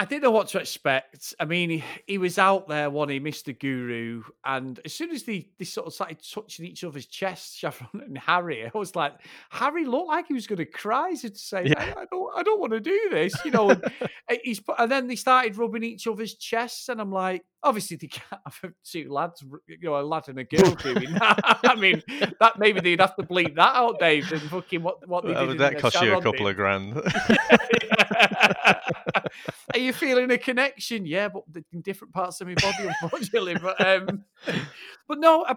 I 0.00 0.04
didn't 0.04 0.22
know 0.22 0.30
what 0.30 0.46
to 0.48 0.60
expect. 0.60 1.34
I 1.40 1.44
mean, 1.44 1.70
he, 1.70 1.84
he 2.06 2.18
was 2.18 2.38
out 2.38 2.68
there, 2.68 2.88
one 2.88 3.08
he 3.08 3.18
Mr. 3.18 3.58
Guru, 3.58 4.22
and 4.44 4.78
as 4.84 4.92
soon 4.92 5.10
as 5.10 5.24
they, 5.24 5.50
they 5.58 5.64
sort 5.64 5.88
of 5.88 5.92
started 5.92 6.18
touching 6.22 6.66
each 6.66 6.84
other's 6.84 7.06
chests, 7.06 7.56
Chevron 7.58 7.90
and 7.94 8.16
Harry, 8.16 8.64
I 8.64 8.78
was 8.78 8.94
like, 8.94 9.14
Harry 9.50 9.84
looked 9.84 10.06
like 10.06 10.28
he 10.28 10.34
was 10.34 10.46
going 10.46 10.58
to 10.58 10.66
cry. 10.66 11.14
to 11.14 11.34
say, 11.34 11.64
yeah. 11.66 11.94
I, 11.96 12.02
I, 12.02 12.04
don't, 12.12 12.32
I 12.36 12.42
don't 12.44 12.60
want 12.60 12.74
to 12.74 12.80
do 12.80 13.08
this, 13.10 13.34
you 13.44 13.50
know. 13.50 13.70
And, 13.70 13.82
he's, 14.44 14.60
and 14.78 14.90
then 14.90 15.08
they 15.08 15.16
started 15.16 15.58
rubbing 15.58 15.82
each 15.82 16.06
other's 16.06 16.34
chests, 16.34 16.88
and 16.88 17.00
I'm 17.00 17.10
like, 17.10 17.44
obviously 17.64 17.96
they 17.96 18.06
can't 18.06 18.40
have 18.44 18.72
two 18.84 19.12
lads, 19.12 19.44
you 19.66 19.78
know, 19.82 20.00
a 20.00 20.02
lad 20.02 20.28
and 20.28 20.38
a 20.38 20.44
girl 20.44 20.74
doing 20.76 21.12
that. 21.14 21.40
I 21.64 21.74
mean, 21.74 22.04
that 22.38 22.56
maybe 22.58 22.80
they'd 22.80 23.00
have 23.00 23.16
to 23.16 23.24
bleep 23.24 23.56
that 23.56 23.74
out, 23.74 23.98
Dave, 23.98 24.30
and 24.30 24.42
fucking 24.42 24.82
what 24.82 25.06
what 25.08 25.24
they 25.24 25.32
well, 25.32 25.48
did. 25.48 25.58
That 25.58 25.78
cost 25.78 26.00
you 26.00 26.16
a 26.16 26.22
couple 26.22 26.46
of 26.46 26.54
grand. 26.54 26.94
Are 29.74 29.78
you 29.78 29.92
feeling 29.92 30.30
a 30.30 30.38
connection? 30.38 31.06
Yeah, 31.06 31.28
but 31.28 31.42
in 31.72 31.80
different 31.80 32.14
parts 32.14 32.40
of 32.40 32.48
my 32.48 32.54
body, 32.54 32.88
unfortunately. 33.02 33.56
but 33.62 33.80
um, 33.84 34.24
but 35.06 35.18
no, 35.18 35.44
I, 35.44 35.56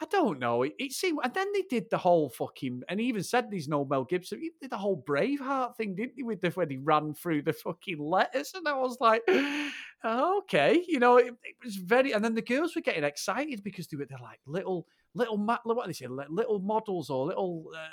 I 0.00 0.04
don't 0.10 0.38
know. 0.38 0.62
It, 0.62 0.74
it, 0.78 0.92
seemed, 0.92 1.20
and 1.22 1.32
then 1.32 1.52
they 1.52 1.62
did 1.62 1.88
the 1.90 1.98
whole 1.98 2.28
fucking, 2.28 2.82
and 2.88 3.00
he 3.00 3.06
even 3.06 3.22
said 3.22 3.50
these 3.50 3.68
no 3.68 3.84
Mel 3.84 4.04
Gibson. 4.04 4.40
He 4.40 4.50
did 4.60 4.70
the 4.70 4.76
whole 4.76 5.02
Braveheart 5.02 5.76
thing, 5.76 5.94
didn't 5.94 6.14
he? 6.16 6.22
With 6.22 6.40
the 6.40 6.50
when 6.50 6.70
he 6.70 6.76
ran 6.76 7.14
through 7.14 7.42
the 7.42 7.52
fucking 7.52 7.98
letters, 7.98 8.52
and 8.54 8.68
I 8.68 8.74
was 8.74 8.98
like, 9.00 9.22
okay, 10.04 10.84
you 10.86 10.98
know, 10.98 11.16
it, 11.16 11.34
it, 11.44 11.56
was 11.64 11.76
very. 11.76 12.12
And 12.12 12.24
then 12.24 12.34
the 12.34 12.42
girls 12.42 12.74
were 12.74 12.82
getting 12.82 13.04
excited 13.04 13.62
because 13.64 13.86
they 13.86 13.96
were 13.96 14.04
they're 14.04 14.18
like 14.18 14.40
little 14.46 14.86
little 15.14 15.38
what 15.38 15.86
they 15.86 15.92
say, 15.92 16.06
little 16.08 16.58
models 16.58 17.08
or 17.08 17.26
little 17.26 17.70
uh, 17.74 17.88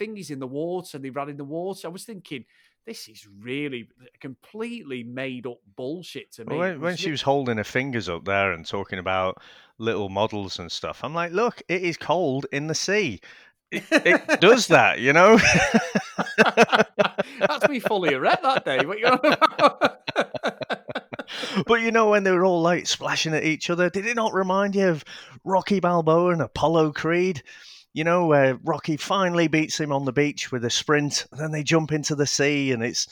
thingies 0.00 0.30
in 0.30 0.38
the 0.38 0.46
water, 0.46 0.96
and 0.96 1.04
they 1.04 1.10
ran 1.10 1.28
in 1.28 1.36
the 1.36 1.44
water. 1.44 1.88
I 1.88 1.90
was 1.90 2.04
thinking 2.04 2.44
this 2.86 3.08
is 3.08 3.26
really 3.40 3.88
completely 4.20 5.02
made 5.02 5.46
up 5.46 5.58
bullshit 5.76 6.32
to 6.32 6.44
me. 6.44 6.56
When, 6.56 6.80
when 6.80 6.96
she 6.96 7.10
was 7.10 7.22
holding 7.22 7.56
her 7.56 7.64
fingers 7.64 8.08
up 8.08 8.24
there 8.24 8.52
and 8.52 8.66
talking 8.66 8.98
about 8.98 9.42
little 9.78 10.08
models 10.08 10.58
and 10.58 10.70
stuff, 10.70 11.02
I'm 11.02 11.14
like, 11.14 11.32
look, 11.32 11.62
it 11.68 11.82
is 11.82 11.96
cold 11.96 12.46
in 12.52 12.66
the 12.66 12.74
sea. 12.74 13.20
It, 13.70 13.84
it 13.90 14.40
does 14.40 14.66
that, 14.68 15.00
you 15.00 15.12
know. 15.12 15.38
That's 17.40 17.68
me 17.68 17.80
fully 17.80 18.14
erect 18.14 18.42
that 18.42 18.64
day. 18.64 18.84
But 18.84 18.98
you 18.98 19.10
but 21.66 21.80
you 21.80 21.90
know 21.90 22.10
when 22.10 22.24
they 22.24 22.30
were 22.32 22.44
all 22.44 22.62
like 22.62 22.86
splashing 22.86 23.34
at 23.34 23.44
each 23.44 23.70
other, 23.70 23.88
did 23.90 24.06
it 24.06 24.16
not 24.16 24.34
remind 24.34 24.74
you 24.76 24.88
of 24.88 25.04
Rocky 25.44 25.80
Balboa 25.80 26.32
and 26.32 26.42
Apollo 26.42 26.92
Creed? 26.92 27.42
You 27.94 28.04
know, 28.04 28.26
where 28.26 28.58
Rocky 28.64 28.96
finally 28.96 29.46
beats 29.46 29.78
him 29.80 29.92
on 29.92 30.04
the 30.04 30.12
beach 30.12 30.52
with 30.52 30.64
a 30.64 30.70
sprint, 30.70 31.26
and 31.30 31.40
then 31.40 31.52
they 31.52 31.62
jump 31.62 31.92
into 31.92 32.14
the 32.16 32.26
sea, 32.26 32.72
and 32.72 32.82
it's, 32.82 33.08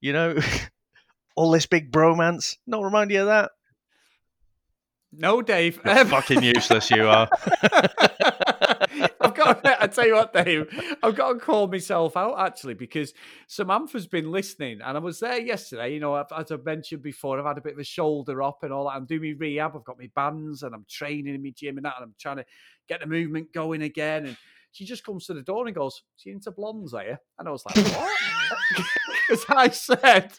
you 0.00 0.12
know, 0.12 0.36
all 1.36 1.52
this 1.52 1.66
big 1.66 1.90
bromance. 1.90 2.56
Not 2.66 2.82
remind 2.82 3.12
you 3.12 3.20
of 3.20 3.26
that? 3.26 3.52
No, 5.12 5.40
Dave. 5.40 5.80
You're 5.84 6.04
fucking 6.04 6.42
useless 6.42 6.90
you 6.90 7.08
are. 7.08 7.28
I've 9.20 9.34
got. 9.34 9.64
To, 9.64 9.82
I 9.82 9.86
tell 9.86 10.06
you 10.06 10.14
what, 10.14 10.32
Dave. 10.32 10.68
I've 11.02 11.14
got 11.14 11.32
to 11.32 11.38
call 11.38 11.66
myself 11.66 12.16
out 12.16 12.38
actually 12.38 12.74
because 12.74 13.12
Samantha's 13.46 14.06
been 14.06 14.30
listening, 14.30 14.80
and 14.84 14.96
I 14.96 15.00
was 15.00 15.20
there 15.20 15.40
yesterday. 15.40 15.94
You 15.94 16.00
know, 16.00 16.16
as 16.16 16.52
I 16.52 16.56
mentioned 16.64 17.02
before, 17.02 17.38
I've 17.38 17.46
had 17.46 17.58
a 17.58 17.62
bit 17.62 17.74
of 17.74 17.78
a 17.78 17.84
shoulder 17.84 18.42
up 18.42 18.62
and 18.62 18.72
all 18.72 18.84
that. 18.84 18.96
I'm 18.96 19.06
doing 19.06 19.22
my 19.22 19.34
rehab. 19.38 19.72
I've 19.76 19.84
got 19.84 19.98
my 19.98 20.10
bands, 20.14 20.62
and 20.62 20.74
I'm 20.74 20.86
training 20.88 21.34
in 21.34 21.42
my 21.42 21.52
gym 21.56 21.76
and 21.76 21.86
that, 21.86 21.94
and 21.96 22.04
I'm 22.04 22.14
trying 22.18 22.36
to 22.36 22.44
get 22.88 23.00
the 23.00 23.06
movement 23.06 23.52
going 23.52 23.82
again. 23.82 24.26
And 24.26 24.36
she 24.72 24.84
just 24.84 25.04
comes 25.04 25.26
to 25.26 25.34
the 25.34 25.42
door 25.42 25.66
and 25.66 25.74
goes, 25.74 26.02
"She 26.16 26.30
into 26.30 26.50
blondes, 26.50 26.94
are 26.94 27.04
you?" 27.04 27.16
And 27.38 27.48
I 27.48 27.50
was 27.50 27.64
like, 27.66 27.76
"What?" 27.76 28.84
Because 29.26 29.44
I 29.48 29.68
said 29.70 30.32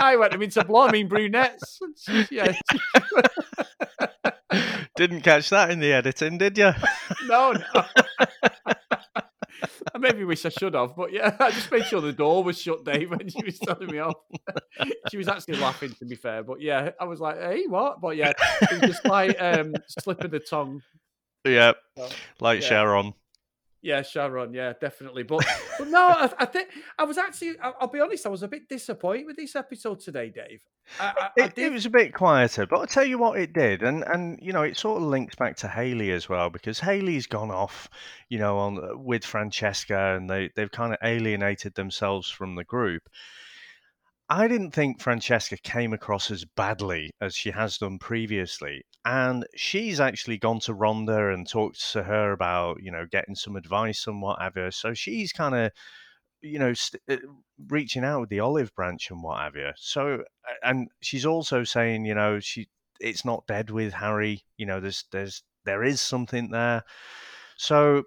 I 0.00 0.16
went 0.16 0.34
into 0.34 0.64
blonde, 0.64 0.90
I 0.90 0.92
mean 0.92 1.08
brunettes. 1.08 1.78
yeah. 2.30 2.52
Didn't 4.96 5.22
catch 5.22 5.50
that 5.50 5.70
in 5.70 5.80
the 5.80 5.92
editing, 5.92 6.38
did 6.38 6.58
you? 6.58 6.72
no, 7.26 7.52
no. 7.52 7.84
I 9.94 9.98
maybe 9.98 10.24
wish 10.24 10.44
I 10.44 10.48
should 10.48 10.74
have, 10.74 10.96
but 10.96 11.12
yeah, 11.12 11.36
I 11.38 11.50
just 11.50 11.70
made 11.70 11.84
sure 11.86 12.00
the 12.00 12.12
door 12.12 12.42
was 12.44 12.60
shut, 12.60 12.84
Dave, 12.84 13.10
when 13.10 13.28
she 13.28 13.44
was 13.44 13.58
telling 13.58 13.90
me 13.90 13.98
off. 13.98 14.16
she 15.10 15.16
was 15.16 15.28
actually 15.28 15.56
laughing, 15.56 15.94
to 15.98 16.04
be 16.04 16.14
fair, 16.14 16.42
but 16.42 16.60
yeah, 16.60 16.90
I 17.00 17.04
was 17.04 17.20
like, 17.20 17.38
"Hey, 17.38 17.64
what?" 17.66 18.00
But 18.00 18.16
yeah, 18.16 18.32
it 18.62 18.80
was 18.80 18.90
just 18.90 19.04
like 19.04 19.36
um, 19.40 19.74
slip 19.88 20.22
of 20.24 20.30
the 20.30 20.40
tongue 20.40 20.82
yeah, 21.44 21.72
so, 21.98 22.08
like 22.40 22.62
yeah. 22.62 22.68
Sharron. 22.68 23.14
Yeah, 23.82 24.00
Sharron. 24.00 24.54
Yeah, 24.54 24.72
definitely. 24.80 25.24
But 25.24 25.44
but 25.78 25.88
no, 25.88 26.06
I, 26.06 26.30
I, 26.38 26.44
think 26.46 26.68
I 26.98 27.04
was 27.04 27.18
actually. 27.18 27.56
I'll 27.60 27.88
be 27.88 28.00
honest. 28.00 28.24
I 28.24 28.28
was 28.28 28.44
a 28.44 28.48
bit 28.48 28.68
disappointed 28.68 29.26
with 29.26 29.36
this 29.36 29.56
episode 29.56 30.00
today, 30.00 30.30
Dave. 30.30 30.60
I, 31.00 31.12
I, 31.16 31.30
it, 31.36 31.58
it, 31.58 31.72
was 31.72 31.86
a 31.86 31.90
bit 31.90 32.14
quieter, 32.14 32.66
but 32.66 32.78
I'll 32.78 32.86
tell 32.86 33.04
you 33.04 33.18
what 33.18 33.38
it 33.38 33.52
did, 33.52 33.82
and 33.82 34.04
and 34.04 34.38
you 34.40 34.52
know 34.52 34.62
it 34.62 34.78
sort 34.78 35.02
of 35.02 35.08
links 35.08 35.34
back 35.34 35.56
to 35.58 35.68
Haley 35.68 36.12
as 36.12 36.28
well 36.28 36.48
because 36.48 36.78
Haley's 36.78 37.26
gone 37.26 37.50
off, 37.50 37.88
you 38.28 38.38
know, 38.38 38.58
on 38.58 39.04
with 39.04 39.24
Francesca, 39.24 40.16
and 40.16 40.30
they 40.30 40.50
they've 40.54 40.70
kind 40.70 40.92
of 40.92 40.98
alienated 41.02 41.74
themselves 41.74 42.30
from 42.30 42.54
the 42.54 42.64
group. 42.64 43.02
I 44.32 44.48
didn't 44.48 44.70
think 44.70 44.98
Francesca 44.98 45.58
came 45.58 45.92
across 45.92 46.30
as 46.30 46.46
badly 46.46 47.10
as 47.20 47.34
she 47.36 47.50
has 47.50 47.76
done 47.76 47.98
previously. 47.98 48.82
And 49.04 49.44
she's 49.54 50.00
actually 50.00 50.38
gone 50.38 50.58
to 50.60 50.72
Rhonda 50.72 51.34
and 51.34 51.46
talked 51.46 51.92
to 51.92 52.02
her 52.02 52.32
about, 52.32 52.82
you 52.82 52.90
know, 52.90 53.04
getting 53.10 53.34
some 53.34 53.56
advice 53.56 54.06
and 54.06 54.22
whatever. 54.22 54.70
So 54.70 54.94
she's 54.94 55.32
kind 55.32 55.54
of, 55.54 55.72
you 56.40 56.58
know, 56.58 56.72
st- 56.72 57.02
uh, 57.10 57.16
reaching 57.68 58.04
out 58.04 58.20
with 58.20 58.30
the 58.30 58.40
olive 58.40 58.74
branch 58.74 59.10
and 59.10 59.22
what 59.22 59.38
have 59.38 59.54
you. 59.54 59.68
So, 59.76 60.24
and 60.62 60.88
she's 61.02 61.26
also 61.26 61.62
saying, 61.62 62.06
you 62.06 62.14
know, 62.14 62.40
she 62.40 62.68
it's 63.00 63.26
not 63.26 63.46
dead 63.46 63.68
with 63.68 63.92
Harry. 63.92 64.44
You 64.56 64.64
know, 64.64 64.80
there's 64.80 65.04
there's 65.12 65.42
there 65.66 65.84
is 65.84 66.00
something 66.00 66.50
there. 66.50 66.84
So 67.58 68.04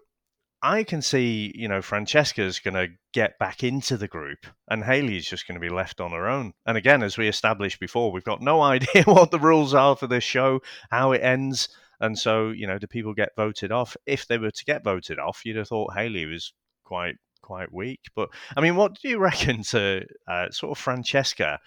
I 0.68 0.84
can 0.84 1.04
see, 1.04 1.54
you 1.54 1.68
know, 1.68 1.84
Francesca's 1.84 2.58
going 2.58 2.74
to 2.74 2.88
get 3.14 3.38
back 3.38 3.64
into 3.64 3.98
the 3.98 4.08
group 4.08 4.48
and 4.68 4.84
Haley's 4.84 5.30
just 5.30 5.48
going 5.48 5.62
to 5.62 5.62
be 5.62 5.70
left 5.70 6.02
on 6.02 6.10
her 6.10 6.28
own. 6.28 6.54
And 6.66 6.76
again, 6.76 7.04
as 7.04 7.20
we 7.20 7.28
established 7.28 7.80
before, 7.80 8.12
we've 8.12 8.24
got 8.24 8.42
no 8.42 8.62
idea 8.74 9.04
what 9.04 9.30
the 9.30 9.38
rules 9.38 9.76
are 9.76 9.96
for 9.96 10.08
this 10.08 10.24
show, 10.24 10.62
how 10.90 11.12
it 11.12 11.22
ends. 11.22 11.70
And 12.00 12.18
so, 12.18 12.50
you 12.50 12.66
know, 12.66 12.80
do 12.80 12.88
people 12.88 13.14
get 13.14 13.36
voted 13.38 13.72
off? 13.72 13.96
If 14.08 14.26
they 14.26 14.40
were 14.40 14.50
to 14.50 14.66
get 14.66 14.84
voted 14.84 15.20
off, 15.20 15.46
you'd 15.46 15.58
have 15.58 15.68
thought 15.68 15.94
Haley 15.96 16.26
was 16.26 16.52
quite 16.84 17.18
quite 17.44 17.72
weak. 17.72 18.02
But 18.16 18.30
I 18.58 18.62
mean, 18.62 18.76
what 18.76 19.00
do 19.00 19.08
you 19.08 19.20
reckon 19.30 19.62
to 19.66 20.04
uh, 20.28 20.50
sort 20.50 20.72
of 20.72 20.84
Francesca, 20.84 21.60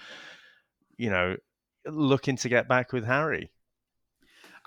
you 0.97 1.11
know, 1.11 1.37
looking 1.87 2.37
to 2.39 2.49
get 2.49 2.67
back 2.67 2.93
with 2.93 3.05
Harry? 3.05 3.53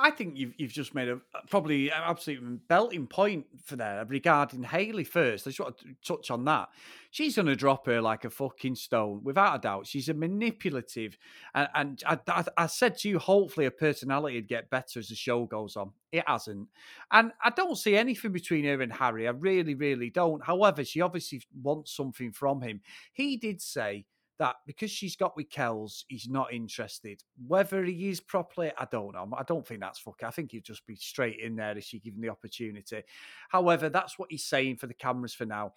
I 0.02 0.10
think 0.10 0.36
you've 0.36 0.54
you've 0.58 0.72
just 0.72 0.96
made 0.96 1.10
a 1.10 1.22
probably 1.50 1.90
an 1.90 2.02
absolute 2.04 2.68
belting 2.68 3.06
point 3.06 3.46
for 3.64 3.76
there 3.76 4.04
regarding 4.06 4.64
Haley 4.64 5.04
first. 5.04 5.46
I 5.46 5.52
just 5.52 5.60
want 5.60 5.78
to 5.80 5.96
touch 6.04 6.32
on 6.32 6.44
that. 6.46 6.70
She's 7.12 7.36
going 7.36 7.46
to 7.46 7.56
drop 7.56 7.86
her 7.86 8.02
like 8.02 8.26
a 8.26 8.30
fucking 8.30 8.76
stone, 8.76 9.22
without 9.24 9.56
a 9.56 9.60
doubt. 9.60 9.86
She's 9.86 10.10
a 10.10 10.14
manipulative, 10.14 11.18
and, 11.54 11.70
and 11.76 12.04
I, 12.08 12.20
I, 12.28 12.46
I, 12.58 12.68
said 12.68 12.98
to 13.00 13.10
you, 13.10 13.20
hopefully 13.20 13.66
her 13.66 13.72
personality 13.72 14.38
would 14.38 14.48
get 14.48 14.70
better 14.70 15.00
as 15.00 15.10
the 15.10 15.16
show 15.16 15.46
goes 15.46 15.76
on. 15.76 15.92
It 16.12 16.24
hasn't, 16.28 16.68
and 17.12 17.32
I 17.44 17.52
don't 17.52 17.78
see 17.78 17.96
anything 17.96 18.32
between 18.32 18.66
her 18.66 18.82
and 18.82 18.92
Harry. 18.92 19.28
I 19.28 19.32
really, 19.32 19.76
really 19.76 20.10
don't. 20.10 20.44
However, 20.44 20.84
she 20.84 21.02
obviously 21.02 21.42
wants 21.62 21.96
something 21.96 22.32
from 22.32 22.62
him. 22.62 22.82
He 23.14 23.38
did 23.38 23.62
say 23.62 24.06
that 24.42 24.56
because 24.66 24.90
she's 24.90 25.16
got 25.16 25.38
with 25.38 25.50
Kelz, 25.52 26.04
he's 26.08 26.28
not 26.28 26.52
interested. 26.52 27.24
Whether 27.48 27.84
he 27.84 28.10
is 28.10 28.20
properly, 28.20 28.72
I 28.76 28.88
don't 28.92 29.14
know. 29.14 29.30
I 29.38 29.44
don't 29.44 29.66
think 29.66 29.82
that's 29.82 30.00
fucking. 30.00 30.28
I 30.28 30.32
think 30.32 30.52
he'd 30.52 30.66
just 30.66 30.86
be 30.88 30.96
straight 30.96 31.40
in 31.40 31.56
there 31.56 31.78
if 31.78 31.84
she 31.84 32.00
given 32.00 32.22
the 32.22 32.30
opportunity. 32.30 33.04
However, 33.50 33.88
that's 33.88 34.18
what 34.18 34.32
he's 34.32 34.44
saying 34.44 34.78
for 34.78 34.88
the 34.88 34.96
cameras 34.96 35.36
for 35.36 35.46
now. 35.46 35.74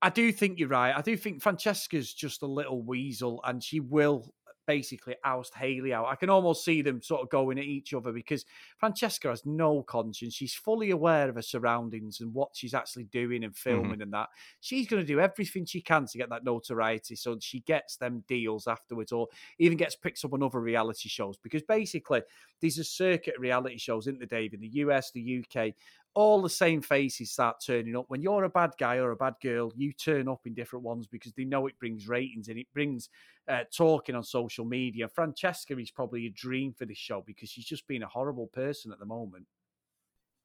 I 0.00 0.10
do 0.10 0.30
think 0.30 0.60
you're 0.60 0.68
right. 0.68 0.94
I 0.96 1.00
do 1.00 1.16
think 1.16 1.42
Francesca's 1.42 2.14
just 2.14 2.42
a 2.42 2.46
little 2.46 2.82
weasel, 2.82 3.40
and 3.44 3.62
she 3.62 3.80
will 3.80 4.32
basically 4.66 5.14
oust 5.24 5.54
Haley 5.54 5.92
out. 5.92 6.06
I 6.06 6.16
can 6.16 6.30
almost 6.30 6.64
see 6.64 6.82
them 6.82 7.02
sort 7.02 7.22
of 7.22 7.30
going 7.30 7.58
at 7.58 7.64
each 7.64 7.94
other 7.94 8.12
because 8.12 8.44
Francesca 8.78 9.28
has 9.28 9.44
no 9.44 9.82
conscience. 9.82 10.34
She's 10.34 10.54
fully 10.54 10.90
aware 10.90 11.28
of 11.28 11.36
her 11.36 11.42
surroundings 11.42 12.20
and 12.20 12.32
what 12.34 12.50
she's 12.54 12.74
actually 12.74 13.04
doing 13.04 13.44
and 13.44 13.56
filming 13.56 13.92
mm-hmm. 13.92 14.02
and 14.02 14.12
that. 14.12 14.28
She's 14.60 14.88
going 14.88 15.02
to 15.02 15.06
do 15.06 15.20
everything 15.20 15.64
she 15.64 15.80
can 15.80 16.06
to 16.06 16.18
get 16.18 16.30
that 16.30 16.44
notoriety 16.44 17.16
so 17.16 17.38
she 17.40 17.60
gets 17.60 17.96
them 17.96 18.24
deals 18.28 18.66
afterwards 18.66 19.12
or 19.12 19.28
even 19.58 19.76
gets 19.76 19.96
picked 19.96 20.24
up 20.24 20.32
on 20.32 20.42
other 20.42 20.60
reality 20.60 21.08
shows 21.08 21.36
because 21.36 21.62
basically 21.62 22.22
these 22.60 22.78
are 22.78 22.84
circuit 22.84 23.34
reality 23.38 23.78
shows, 23.78 24.06
in 24.06 24.18
the 24.18 24.26
Dave, 24.26 24.54
in 24.54 24.60
the 24.60 24.68
US, 24.68 25.10
the 25.10 25.44
UK, 25.44 25.74
all 26.14 26.40
the 26.40 26.50
same 26.50 26.80
faces 26.80 27.32
start 27.32 27.56
turning 27.64 27.96
up. 27.96 28.04
When 28.08 28.22
you're 28.22 28.44
a 28.44 28.48
bad 28.48 28.72
guy 28.78 28.96
or 28.96 29.10
a 29.10 29.16
bad 29.16 29.34
girl, 29.42 29.72
you 29.76 29.92
turn 29.92 30.28
up 30.28 30.46
in 30.46 30.54
different 30.54 30.84
ones 30.84 31.06
because 31.06 31.32
they 31.32 31.44
know 31.44 31.66
it 31.66 31.78
brings 31.78 32.08
ratings 32.08 32.48
and 32.48 32.58
it 32.58 32.68
brings 32.72 33.08
uh, 33.48 33.64
talking 33.76 34.14
on 34.14 34.22
social 34.22 34.64
media. 34.64 35.08
Francesca 35.08 35.78
is 35.78 35.90
probably 35.90 36.26
a 36.26 36.30
dream 36.30 36.72
for 36.72 36.86
this 36.86 36.98
show 36.98 37.22
because 37.26 37.50
she's 37.50 37.64
just 37.64 37.86
been 37.88 38.02
a 38.02 38.08
horrible 38.08 38.46
person 38.46 38.92
at 38.92 38.98
the 38.98 39.04
moment. 39.04 39.46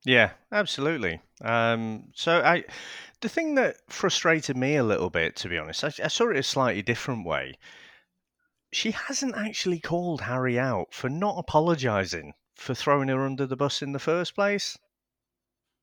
Yeah, 0.06 0.32
absolutely. 0.52 1.22
Um, 1.42 2.06
so 2.16 2.42
I, 2.42 2.64
the 3.22 3.30
thing 3.30 3.56
that 3.56 3.78
frustrated 3.90 4.56
me 4.56 4.78
a 4.78 4.84
little 4.84 5.10
bit, 5.10 5.36
to 5.38 5.50
be 5.50 5.58
honest, 5.58 5.84
I, 5.84 5.88
I 6.04 6.08
saw 6.08 6.30
it 6.30 6.38
a 6.38 6.44
slightly 6.44 6.82
different 6.82 7.26
way. 7.26 7.56
She 8.72 8.92
hasn't 8.92 9.36
actually 9.36 9.80
called 9.80 10.22
Harry 10.22 10.58
out 10.58 10.94
for 10.94 11.10
not 11.10 11.38
apologising 11.38 12.34
for 12.56 12.74
throwing 12.74 13.10
her 13.10 13.26
under 13.26 13.46
the 13.46 13.56
bus 13.56 13.82
in 13.82 13.92
the 13.92 14.00
first 14.00 14.36
place. 14.36 14.78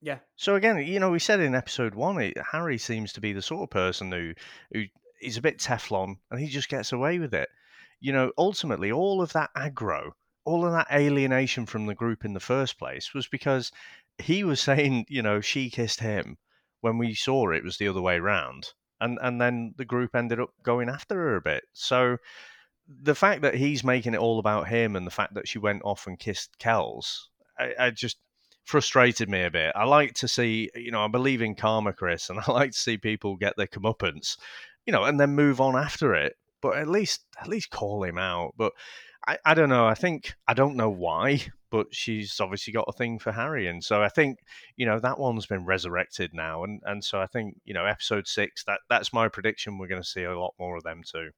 Yeah. 0.00 0.18
So 0.36 0.56
again, 0.56 0.78
you 0.78 1.00
know, 1.00 1.10
we 1.10 1.18
said 1.18 1.40
in 1.40 1.54
episode 1.54 1.94
one, 1.94 2.20
it, 2.20 2.36
Harry 2.52 2.78
seems 2.78 3.12
to 3.14 3.20
be 3.20 3.32
the 3.32 3.42
sort 3.42 3.62
of 3.62 3.70
person 3.70 4.12
who 4.12 4.34
who 4.72 4.84
is 5.22 5.36
a 5.36 5.42
bit 5.42 5.58
Teflon, 5.58 6.16
and 6.30 6.40
he 6.40 6.48
just 6.48 6.68
gets 6.68 6.92
away 6.92 7.18
with 7.18 7.34
it. 7.34 7.48
You 8.00 8.12
know, 8.12 8.32
ultimately, 8.36 8.92
all 8.92 9.22
of 9.22 9.32
that 9.32 9.50
aggro, 9.56 10.12
all 10.44 10.66
of 10.66 10.72
that 10.72 10.88
alienation 10.92 11.66
from 11.66 11.86
the 11.86 11.94
group 11.94 12.24
in 12.24 12.34
the 12.34 12.40
first 12.40 12.78
place 12.78 13.14
was 13.14 13.26
because 13.26 13.72
he 14.18 14.44
was 14.44 14.60
saying, 14.68 15.06
you 15.08 15.22
know, 15.22 15.40
she 15.40 15.70
kissed 15.70 16.00
him 16.00 16.38
when 16.82 16.98
we 16.98 17.14
saw 17.14 17.50
it 17.50 17.64
was 17.64 17.78
the 17.78 17.88
other 17.88 18.02
way 18.02 18.20
round, 18.20 18.72
and 19.00 19.18
and 19.22 19.40
then 19.40 19.74
the 19.76 19.84
group 19.84 20.14
ended 20.14 20.40
up 20.40 20.50
going 20.62 20.88
after 20.88 21.14
her 21.14 21.36
a 21.36 21.40
bit. 21.40 21.64
So 21.72 22.18
the 22.88 23.14
fact 23.14 23.42
that 23.42 23.54
he's 23.54 23.82
making 23.82 24.14
it 24.14 24.20
all 24.20 24.38
about 24.38 24.68
him 24.68 24.94
and 24.94 25.06
the 25.06 25.10
fact 25.10 25.34
that 25.34 25.48
she 25.48 25.58
went 25.58 25.82
off 25.84 26.06
and 26.06 26.18
kissed 26.18 26.56
Kelz, 26.60 27.28
I, 27.58 27.74
I 27.78 27.90
just 27.90 28.18
frustrated 28.66 29.30
me 29.30 29.44
a 29.44 29.50
bit. 29.50 29.72
I 29.74 29.84
like 29.84 30.14
to 30.14 30.28
see, 30.28 30.70
you 30.74 30.90
know, 30.90 31.04
I 31.04 31.08
believe 31.08 31.40
in 31.40 31.54
karma, 31.54 31.92
Chris, 31.92 32.28
and 32.28 32.38
I 32.46 32.52
like 32.52 32.72
to 32.72 32.78
see 32.78 32.98
people 32.98 33.36
get 33.36 33.56
their 33.56 33.66
comeuppance, 33.66 34.36
you 34.84 34.92
know, 34.92 35.04
and 35.04 35.18
then 35.18 35.30
move 35.30 35.60
on 35.60 35.76
after 35.76 36.14
it. 36.14 36.34
But 36.60 36.76
at 36.76 36.88
least, 36.88 37.24
at 37.40 37.48
least 37.48 37.70
call 37.70 38.02
him 38.02 38.18
out. 38.18 38.54
But 38.56 38.72
I, 39.26 39.38
I 39.44 39.54
don't 39.54 39.68
know. 39.68 39.86
I 39.86 39.94
think 39.94 40.34
I 40.48 40.54
don't 40.54 40.76
know 40.76 40.90
why, 40.90 41.40
but 41.70 41.86
she's 41.92 42.40
obviously 42.40 42.72
got 42.72 42.88
a 42.88 42.92
thing 42.92 43.18
for 43.18 43.32
Harry, 43.32 43.68
and 43.68 43.82
so 43.82 44.02
I 44.02 44.08
think 44.08 44.38
you 44.76 44.86
know 44.86 44.98
that 44.98 45.18
one's 45.18 45.46
been 45.46 45.64
resurrected 45.64 46.32
now, 46.32 46.64
and 46.64 46.80
and 46.84 47.04
so 47.04 47.20
I 47.20 47.26
think 47.26 47.56
you 47.64 47.74
know 47.74 47.84
episode 47.84 48.26
six 48.26 48.64
that 48.64 48.80
that's 48.88 49.12
my 49.12 49.28
prediction. 49.28 49.78
We're 49.78 49.88
going 49.88 50.02
to 50.02 50.08
see 50.08 50.24
a 50.24 50.38
lot 50.38 50.54
more 50.58 50.76
of 50.76 50.82
them 50.82 51.02
too. 51.04 51.30